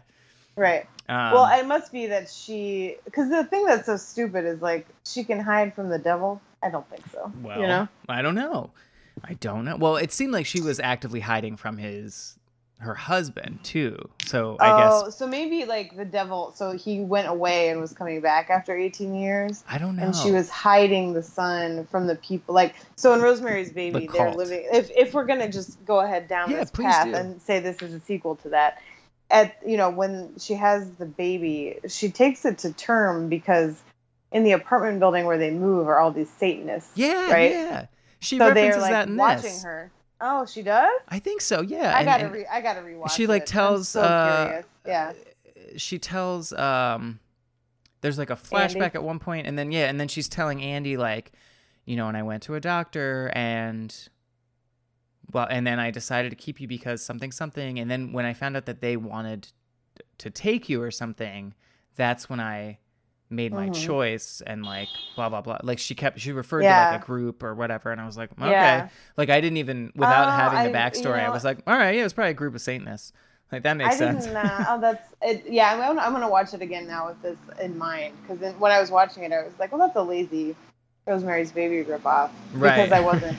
[0.57, 0.87] Right.
[1.09, 4.87] Um, well, it must be that she, because the thing that's so stupid is like
[5.05, 6.41] she can hide from the devil.
[6.63, 7.33] I don't think so.
[7.43, 7.89] well, you know.
[8.09, 8.71] I don't know.
[9.23, 9.77] I don't know.
[9.77, 12.39] Well, it seemed like she was actively hiding from his
[12.85, 13.97] her husband too.
[14.27, 14.93] So I guess.
[14.95, 16.53] oh, guess so maybe like the devil.
[16.57, 19.65] So he went away and was coming back after 18 years.
[19.69, 20.05] I don't know.
[20.05, 24.13] and she was hiding the son from the people like so in rosemary's baby The
[24.13, 24.37] they're cult.
[24.37, 27.15] living if, if we're gonna just go ahead down Yeah, this path do.
[27.15, 28.81] and say this is a sequel to that
[29.31, 33.83] at you know when she has the baby she takes it to term because
[34.33, 37.51] in the apartment building where they move are all these satanists Yeah, right?
[37.53, 37.87] yeah.
[38.21, 39.63] She so they're references like that in watching this.
[39.65, 39.91] her
[40.21, 40.91] Oh, she does.
[41.09, 41.61] I think so.
[41.61, 41.93] Yeah.
[41.95, 43.11] I and- gotta re- I gotta rewatch.
[43.11, 43.49] she, like, it.
[43.49, 44.63] Tells, so uh.
[44.87, 45.13] Yeah.
[45.77, 47.19] she tells um
[48.03, 48.97] there's like a flashback Andy?
[48.97, 51.33] at one point and then yeah and then she's telling andy like
[51.87, 54.09] you know and i went to a doctor and
[55.33, 58.35] well and then i decided to keep you because something something and then when i
[58.35, 59.49] found out that they wanted
[60.19, 61.55] to take you or something
[61.97, 62.79] that's when i
[63.35, 63.87] made my Mhm.
[63.87, 67.43] choice and like blah blah blah like she kept she referred to like a group
[67.43, 68.89] or whatever and i was like okay Yeah.
[69.17, 71.77] like i didn't even without Oh, having the I- backstory you i was like all
[71.77, 73.13] right yeah it was probably a group of satanists
[73.53, 74.39] like that makes I sense didn't.
[74.39, 75.45] Uh, oh, that's it.
[75.49, 78.73] Yeah, I'm gonna, I'm gonna watch it again now with this in mind because when
[78.73, 80.57] I was watching it, I was like, well, that's a lazy
[81.07, 83.37] Rosemary's Baby ripoff right because I wasn't.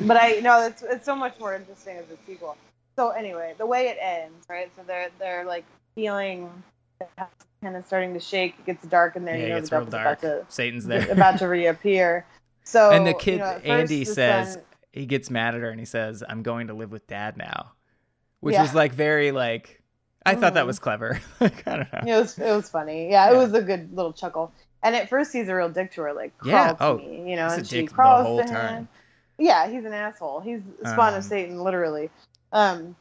[0.06, 2.56] but I know it's it's so much more interesting as a sequel.
[2.96, 4.70] So anyway, the way it ends, right?
[4.76, 5.64] So they're they're like
[5.96, 6.48] feeling
[7.62, 8.54] kind of starting to shake.
[8.60, 9.36] It gets dark in there.
[9.36, 10.22] yeah, you know the real dark.
[10.22, 11.10] about Satan's there.
[11.10, 12.26] about to reappear.
[12.64, 15.78] So and the you kid know, Andy says son- he gets mad at her and
[15.78, 17.72] he says, "I'm going to live with Dad now,"
[18.40, 18.62] which Yeah.
[18.62, 19.82] was like very like
[20.24, 20.68] I thought that Mhm.
[20.68, 21.20] was clever.
[21.40, 22.16] like I don't know.
[22.16, 23.10] It was it was funny.
[23.10, 23.38] Yeah, it Yeah.
[23.38, 24.52] was a good little chuckle.
[24.82, 27.30] And at first he's a real dick to her, like crawl Yeah, to oh, me,
[27.30, 28.48] you know, and she crawls whole to him.
[28.48, 28.88] time.
[29.38, 30.40] Yeah, he's an asshole.
[30.40, 32.08] He's spawn Um, of Satan, literally.
[32.52, 32.96] Um,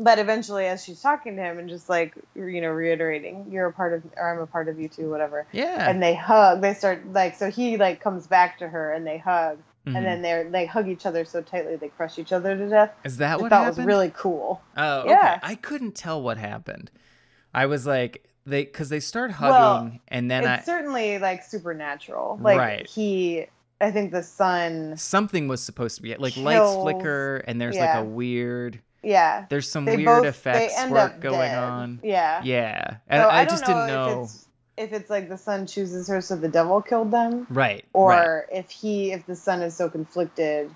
[0.00, 3.72] but eventually, as she's talking to him and just like you know reiterating, "You're a
[3.72, 5.88] part of, or I'm a part of you too, whatever," Yeah.
[5.88, 6.60] and they hug.
[6.60, 9.96] They start like so he like comes back to her and they hug, Mhm.
[9.96, 12.90] and then they they hug each other so tightly they crush each other to death.
[13.04, 13.76] is that I what thought happened?
[13.78, 14.60] was really cool.
[14.76, 15.10] Oh, okay.
[15.10, 15.38] Yeah.
[15.42, 16.90] I couldn't tell what happened.
[17.52, 21.42] I was like they because they start Well, hugging and then it's I certainly like
[21.44, 22.38] supernatural.
[22.42, 22.86] Like Right.
[22.86, 23.46] he,
[23.80, 27.94] I think the son something was supposed to be like lights flicker and there's like
[27.94, 31.58] a weird Yeah, there's some they weird both effects work going dead.
[31.58, 32.00] on.
[32.02, 32.40] Yeah.
[32.44, 32.96] Yeah.
[33.08, 34.22] And So I, don't just didn't if know.
[34.24, 37.84] it's, if it's like the son chooses her, so the devil killed them, Right.
[37.92, 38.44] or right.
[38.58, 40.74] if he, if the son is so conflicted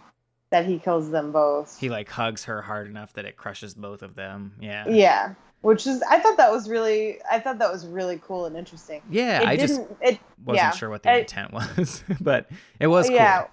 [0.51, 1.79] that he kills them both.
[1.79, 4.55] he like hugs her hard enough that it crushes both of them.
[4.61, 4.89] Yeah.
[4.89, 8.57] yeah, which is I thought that was really I thought that was really cool and
[8.57, 9.03] interesting.
[9.11, 9.81] Yeah, it I just.
[10.01, 12.49] It wasn't yeah, sure what the I- intent was, but
[12.81, 13.17] it was cool.
[13.17, 13.47] yeah,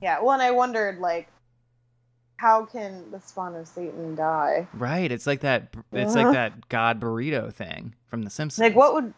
[0.00, 0.20] yeah.
[0.20, 1.28] Well, and I wondered like,
[2.38, 4.66] how can the spawn of Satan die?
[4.72, 5.12] Right.
[5.12, 5.68] It's like that.
[5.92, 6.24] It's Uh-huh.
[6.28, 8.62] like that God burrito thing from The Simpsons.
[8.62, 9.12] Like, what would?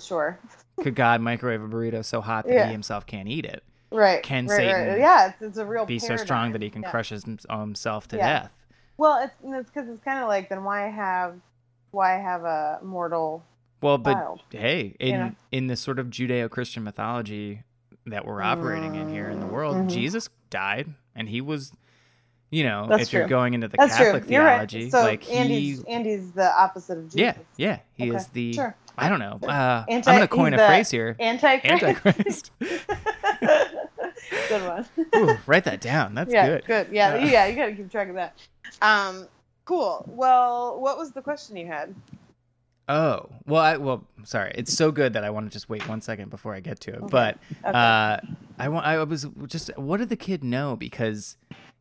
[0.00, 0.38] Sure.
[0.80, 2.66] could God microwave a burrito so hot that Yeah.
[2.66, 3.64] he himself can't eat it?
[3.90, 4.22] Right.
[4.22, 4.98] Can right, Satan right.
[4.98, 5.86] Yeah, it's, it's a real.
[5.86, 6.90] Be so strong that he can Yeah.
[6.90, 8.26] crush his, himself to Yeah.
[8.42, 8.52] death.
[8.98, 11.34] Well, it's it's because it's kind of like then why have
[11.90, 13.42] why have a mortal
[13.80, 14.42] Well, but child?
[14.50, 15.32] hey, in know?
[15.50, 17.62] in the sort of Judeo-Christian mythology
[18.04, 19.88] that we're operating in here in the world, Mhm.
[19.88, 21.72] Jesus died, and he was,
[22.50, 24.30] you know, That's if you're going into the That's Catholic true.
[24.30, 24.92] Theology, right.
[24.92, 27.18] So like Andy's he, Andy's the opposite of Jesus.
[27.20, 28.52] yeah, yeah, he Okay, is the.
[28.54, 28.76] Sure.
[28.98, 29.38] I don't know.
[29.46, 31.16] Uh, Anti- I'm gonna coin a phrase here.
[31.20, 31.82] Antichrist.
[31.82, 32.50] Antichrist.
[34.48, 34.86] good one.
[35.16, 36.14] Ooh, write that down.
[36.14, 36.88] That's yeah, good.
[36.90, 37.46] Yeah, Uh, yeah.
[37.46, 38.36] You got to keep track of that.
[38.80, 39.26] Um,
[39.64, 40.04] cool.
[40.08, 41.94] Well, what was the question you had?
[42.88, 44.52] Oh, well, I well, sorry.
[44.54, 46.92] It's so good that I want to just wait one second before I get to
[46.92, 46.96] it.
[46.98, 47.06] Okay.
[47.10, 47.76] But Okay.
[47.76, 48.18] uh,
[48.58, 48.86] I want.
[48.86, 49.76] I was just.
[49.76, 50.76] What did the kid know?
[50.76, 51.36] Because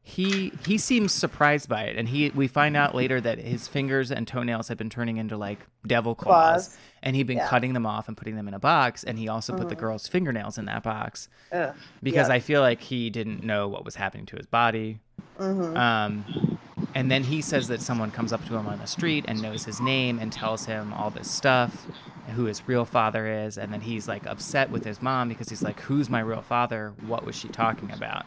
[0.08, 4.12] he he seems surprised by it, and he we find out later that his fingers
[4.12, 6.78] and toenails had been turning into like devil claws, Claws.
[7.02, 7.48] and he'd been Yeah.
[7.48, 9.80] cutting them off and putting them in a box, and he also put the Mhm.
[9.80, 11.74] girl's fingernails in that box Ugh.
[12.04, 12.36] because Yeah.
[12.36, 15.00] I feel like he didn't know what was happening to his body.
[15.40, 15.76] Mhm.
[15.76, 16.58] Um,
[16.94, 19.66] and then he says that someone comes up to him on the street and knows
[19.66, 21.88] his name and tells him all this stuff,
[22.36, 23.58] who his real father is.
[23.58, 26.94] And then he's like upset with his mom because he's like, Who's my real father?
[27.08, 28.26] What was she talking about?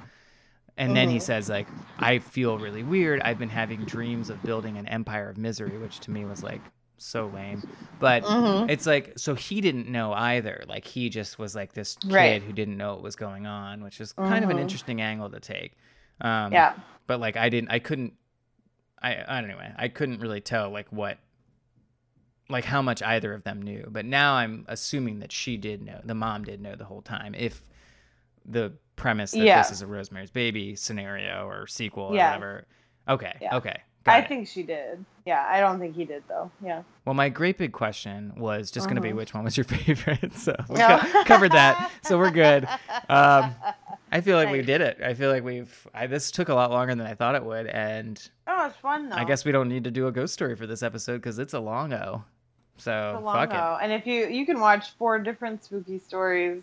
[0.79, 1.23] And then he Mhm.
[1.23, 3.21] says, like, I feel really weird.
[3.23, 6.71] I've been having dreams of building an empire of misery, which to me was like
[6.97, 7.65] so lame.
[7.99, 8.71] But Mhm.
[8.71, 10.65] it's like, so he didn't know either.
[10.69, 12.43] Like, he just was like this kid Right.
[12.45, 14.63] who didn't know what was going on, which is kind of an Mhm.
[14.63, 15.77] interesting angle to take.
[16.21, 16.75] Um, Yeah.
[17.09, 18.15] but like I didn't I couldn't
[19.03, 21.19] I I don't know I couldn't really tell like what
[22.49, 26.01] like how much either of them knew but now I'm assuming that she did know
[26.05, 27.69] the mom did know the whole time if
[28.45, 29.63] the premise that Yeah.
[29.63, 32.67] this is a Rosemary's Baby scenario or sequel or whatever
[33.09, 33.57] okay Yeah.
[33.57, 34.29] okay I it.
[34.29, 35.05] think she did.
[35.27, 36.51] Yeah, I don't think he did though.
[36.65, 36.83] Yeah.
[37.05, 40.35] well my great big question was just going to be which one was your favorite
[40.35, 40.99] so we No.
[40.99, 42.65] co- covered that so we're good
[43.11, 43.55] um
[44.11, 46.71] I feel like we did it I feel like we've I, this took a lot
[46.71, 49.17] longer than I thought it would and oh, it's fun though.
[49.17, 51.53] I guess we don't need to do a ghost story for this episode because it's
[51.55, 52.25] a long o.
[52.79, 53.85] So It's a long fuck it.
[53.85, 56.63] And if you you can watch four different spooky stories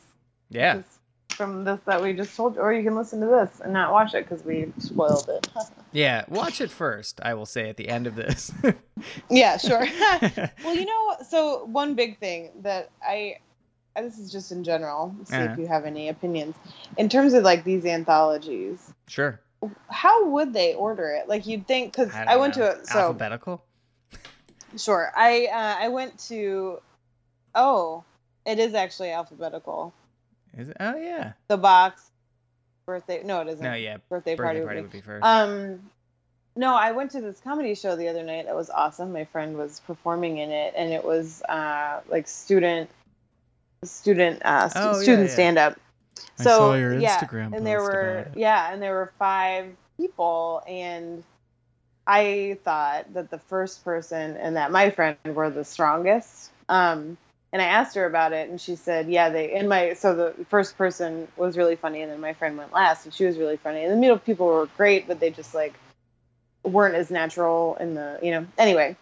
[0.50, 0.78] Yeah.
[0.78, 0.95] just
[1.30, 3.92] from this that we just told you, or you can listen to this and not
[3.92, 5.48] watch it because we spoiled it.
[5.92, 6.26] Yeah.
[6.28, 8.52] Watch it first, I will say at the end of this.
[9.30, 9.80] yeah, sure.
[10.66, 13.38] well, you know, so one big thing that I,
[13.96, 15.54] this is just in general, see Uh-huh.
[15.54, 16.54] if you have any opinions
[16.98, 18.94] in terms of like these anthologies.
[19.08, 19.40] sure.
[19.90, 21.30] how would they order it?
[21.30, 22.74] Like you'd think because don't I, went know.
[22.74, 23.64] to a so alphabetical.
[24.78, 25.14] sure.
[25.16, 26.82] I uh, I went to
[27.56, 28.04] oh,
[28.46, 29.94] it is actually alphabetical.
[30.58, 30.78] Is it?
[30.80, 31.34] Oh yeah.
[31.48, 32.02] The box
[32.86, 33.22] birthday.
[33.24, 33.64] No, it isn't.
[33.64, 33.98] No, yeah.
[34.10, 34.98] Birthday, Birthday party, party would be.
[34.98, 35.26] would be first.
[35.26, 35.80] Um,
[36.56, 38.46] no, I went to this comedy show the other night.
[38.46, 39.12] That was awesome.
[39.12, 42.90] My friend was performing in it, and it was uh, like student,
[43.84, 45.34] student, uh, stu- Oh, student yeah.
[45.34, 45.78] stand up.
[46.40, 50.64] I So saw your yeah, Instagram and there were yeah, and there were five people,
[50.66, 51.24] and
[52.08, 56.52] I thought that the first person and that my friend were the strongest.
[56.70, 57.18] Um,
[57.56, 60.46] and I asked her about it, and she said, "Yeah, they." And my so the
[60.50, 63.56] first person was really funny, and then my friend went last, and she was really
[63.56, 63.82] funny.
[63.82, 65.74] And the middle people were great, but they just like
[66.64, 68.46] weren't as natural in the you know.
[68.58, 68.98] Anyway,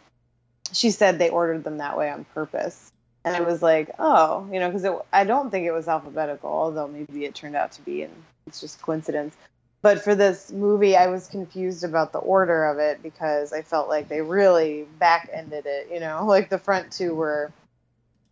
[0.72, 2.92] she said they ordered them that way on purpose,
[3.26, 6.88] and I was like, oh, you know, because I don't think it was alphabetical, although
[6.88, 8.14] maybe it turned out to be, and
[8.46, 9.36] it's just coincidence.
[9.82, 13.90] But for this movie, I was confused about the order of it because I felt
[13.90, 15.90] like they really back ended it.
[15.92, 17.52] You know, like the front two were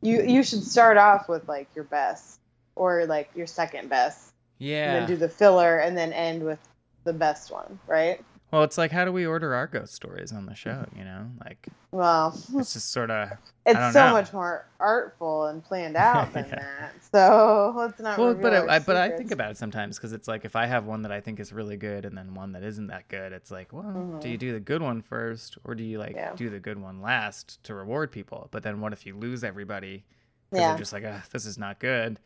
[0.01, 2.39] you you should start off with like your best
[2.75, 4.99] or like your second best, and Yeah.
[4.99, 6.59] then do the filler, and then end with
[7.03, 8.21] the best one, right?
[8.51, 10.85] Well, it's like how do we order our ghost stories on the show?
[10.95, 13.29] You know, like Well, it's just sort of.
[13.65, 14.11] it's don't so know.
[14.11, 16.55] much more artful and planned out than Yeah.
[16.55, 16.91] that.
[17.13, 18.17] So let's not.
[18.17, 20.85] Well, but I, but I think about it sometimes because it's like if I have
[20.85, 23.51] one that I think is really good and then one that isn't that good, it's
[23.51, 23.83] like, well,
[24.19, 24.31] do Mhm.
[24.31, 26.33] you do the good one first or do you like Yeah.
[26.35, 28.49] do the good one last to reward people?
[28.51, 30.03] But then what if you lose everybody
[30.49, 30.69] because Yeah.
[30.71, 32.19] they're just like, this is not good?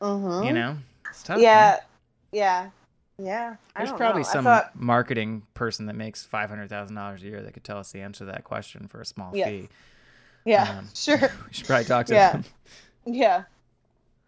[0.00, 0.46] Mhm.
[0.46, 0.78] You know,
[1.10, 1.40] it's tough.
[1.40, 1.78] Yeah, man.
[2.30, 2.70] yeah,
[3.22, 3.56] yeah.
[3.76, 4.28] I There's probably know.
[4.28, 7.78] Some thought- marketing person that makes five hundred thousand dollars a year that could tell
[7.78, 9.48] us the answer to that question for a small Yes.
[9.48, 9.68] fee.
[10.44, 11.18] yeah, um, sure.
[11.46, 12.32] We should probably talk to Yeah.
[12.32, 12.44] them.
[13.04, 13.42] Yeah,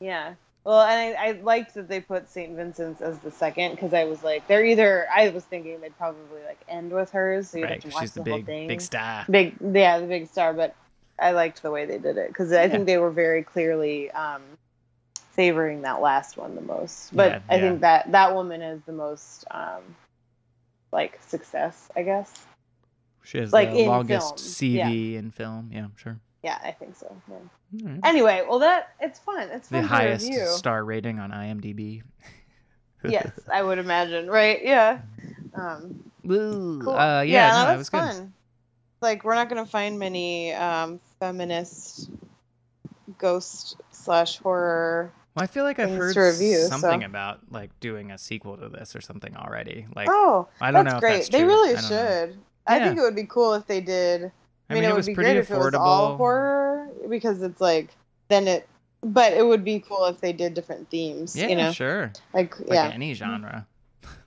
[0.00, 0.34] yeah.
[0.64, 2.56] Well, and I, I liked that they put St.
[2.56, 5.06] Vincent's as the second because I was like, they're either.
[5.14, 8.00] I was thinking they'd probably like end with hers, so you Right, have to watch
[8.02, 8.68] she's the, the whole thing.
[8.68, 9.26] big star.
[9.28, 10.54] big, yeah, the big star.
[10.54, 10.74] But
[11.18, 12.68] I liked the way they did it because I Yeah.
[12.68, 14.40] think they were very clearly um,
[15.34, 17.14] favoring that last one the most.
[17.14, 17.60] But Yeah, I yeah.
[17.60, 19.82] think that that woman is the most um,
[20.92, 22.46] like success, I guess.
[23.22, 24.88] She has like the longest film, yeah.
[24.88, 25.70] CV in film.
[25.72, 26.20] Yeah, sure.
[26.42, 27.14] Yeah, I think so.
[27.28, 27.88] yeah.
[27.88, 28.00] Right.
[28.04, 29.48] Anyway, well, that it's fun.
[29.50, 30.46] It's fun the highest review.
[30.46, 32.02] star rating on IMDb.
[33.04, 34.28] yes, I would imagine.
[34.28, 34.62] Right?
[34.62, 35.00] Yeah.
[35.54, 36.80] Um, Woo.
[36.82, 36.94] cool.
[36.94, 38.16] Uh, yeah, no, no, that's that was good.
[38.18, 38.32] fun.
[39.00, 42.10] Like we're not gonna find many um, feminist
[43.18, 45.12] ghost slash horror.
[45.34, 48.68] Well, I feel like I've heard review, something so- about like doing a sequel to
[48.68, 49.86] this or something already.
[49.96, 51.12] Like, oh, I don't that's know if great.
[51.16, 51.88] that's they really I know.
[51.88, 52.38] should.
[52.66, 52.84] I Yeah.
[52.86, 54.30] think it would be cool if they did.
[54.70, 57.60] I mean, it, it would be pretty great if it was all horror because it's
[57.60, 57.88] like
[58.28, 58.68] then it.
[59.02, 61.36] But it would be cool if they did different themes.
[61.36, 62.10] Yeah, you know, sure.
[62.32, 63.66] like Like yeah, any genre.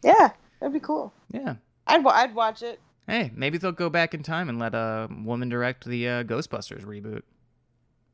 [0.04, 0.30] yeah,
[0.60, 1.12] that'd be cool.
[1.32, 1.56] Yeah.
[1.88, 2.80] I'd I'd watch it.
[3.08, 6.84] Hey, maybe they'll go back in time and let a woman direct the uh, Ghostbusters
[6.86, 7.22] reboot.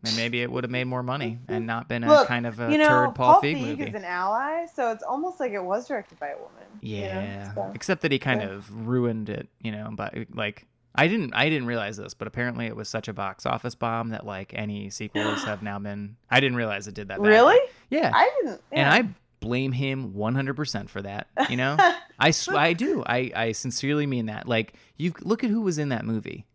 [0.05, 2.59] And maybe it would have made more money and not been a Look, kind of
[2.59, 3.83] a you know, turd Paul, Paul Feig, Feig movie.
[3.83, 6.63] is an ally, so it's almost like it was directed by a woman.
[6.81, 7.71] you know, Yeah, so.
[7.73, 8.49] except that he kind yeah.
[8.49, 9.89] of ruined it, you know.
[9.95, 13.45] But like, I didn't, I didn't realize this, but apparently it was such a box
[13.45, 16.17] office bomb that like any sequels have now been.
[16.29, 17.19] I didn't realize it did that.
[17.19, 17.29] badly.
[17.29, 17.59] Really?
[17.89, 18.61] Yeah, I didn't.
[18.71, 18.89] and.
[18.89, 19.07] I
[19.39, 21.27] blame him 100% for that.
[21.49, 21.75] You know,
[22.19, 23.03] I sw- I do.
[23.05, 24.47] I I sincerely mean that.
[24.47, 26.45] Like, you look at who was in that movie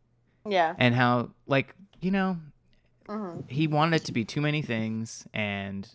[0.46, 0.74] yeah.
[0.78, 2.38] and how like you know
[3.09, 5.89] hmm he wanted it to be too many things and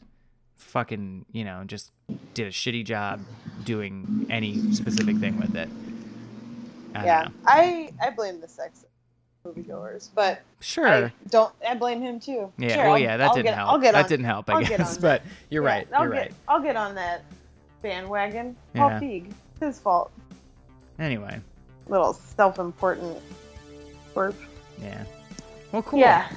[0.56, 1.92] fucking you know just
[2.34, 3.20] did a shitty job
[3.64, 5.70] doing any specific thing with it.
[6.96, 7.28] I Yeah.
[7.46, 8.86] I I blame the sex
[9.46, 10.88] moviegoers, but Sure.
[10.88, 11.54] I don't.
[11.68, 12.52] I blame him too.
[12.58, 12.76] yeah.
[12.76, 13.70] Sure, well, yeah, that I'll didn't get, help.
[13.72, 14.98] I'll get that on, didn't help, I I'll guess.
[14.98, 15.88] But you're yeah, right.
[15.94, 16.34] I'll You're get, right.
[16.48, 17.24] I'll get on that
[17.82, 18.56] bandwagon.
[18.74, 19.00] Paul Yeah.
[19.00, 19.32] Feig.
[19.60, 20.12] His fault.
[20.98, 21.40] Anyway,
[21.88, 23.18] Little self-important
[24.16, 24.36] twerp.
[24.82, 25.04] yeah.
[25.72, 26.00] Well, cool.
[26.00, 26.30] Yeah.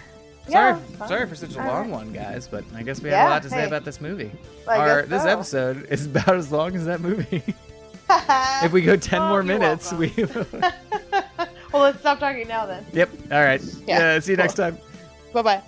[0.48, 1.08] Sorry, fine.
[1.08, 1.90] sorry for such a All long right.
[1.90, 2.46] one, guys.
[2.48, 3.66] But I guess we Yeah, have a lot to say hey.
[3.66, 4.30] about this movie.
[4.68, 5.28] I Our guess this so.
[5.28, 7.42] episode is about as long as that movie.
[8.10, 9.98] if we go ten Oh, more you're minutes, welcome.
[10.16, 10.24] we.
[11.72, 12.86] well, let's stop talking now then.
[12.92, 13.10] yep.
[13.32, 13.62] All right.
[13.86, 14.18] Yeah, Yeah.
[14.20, 14.78] see you next time.
[15.32, 15.62] Bye bye.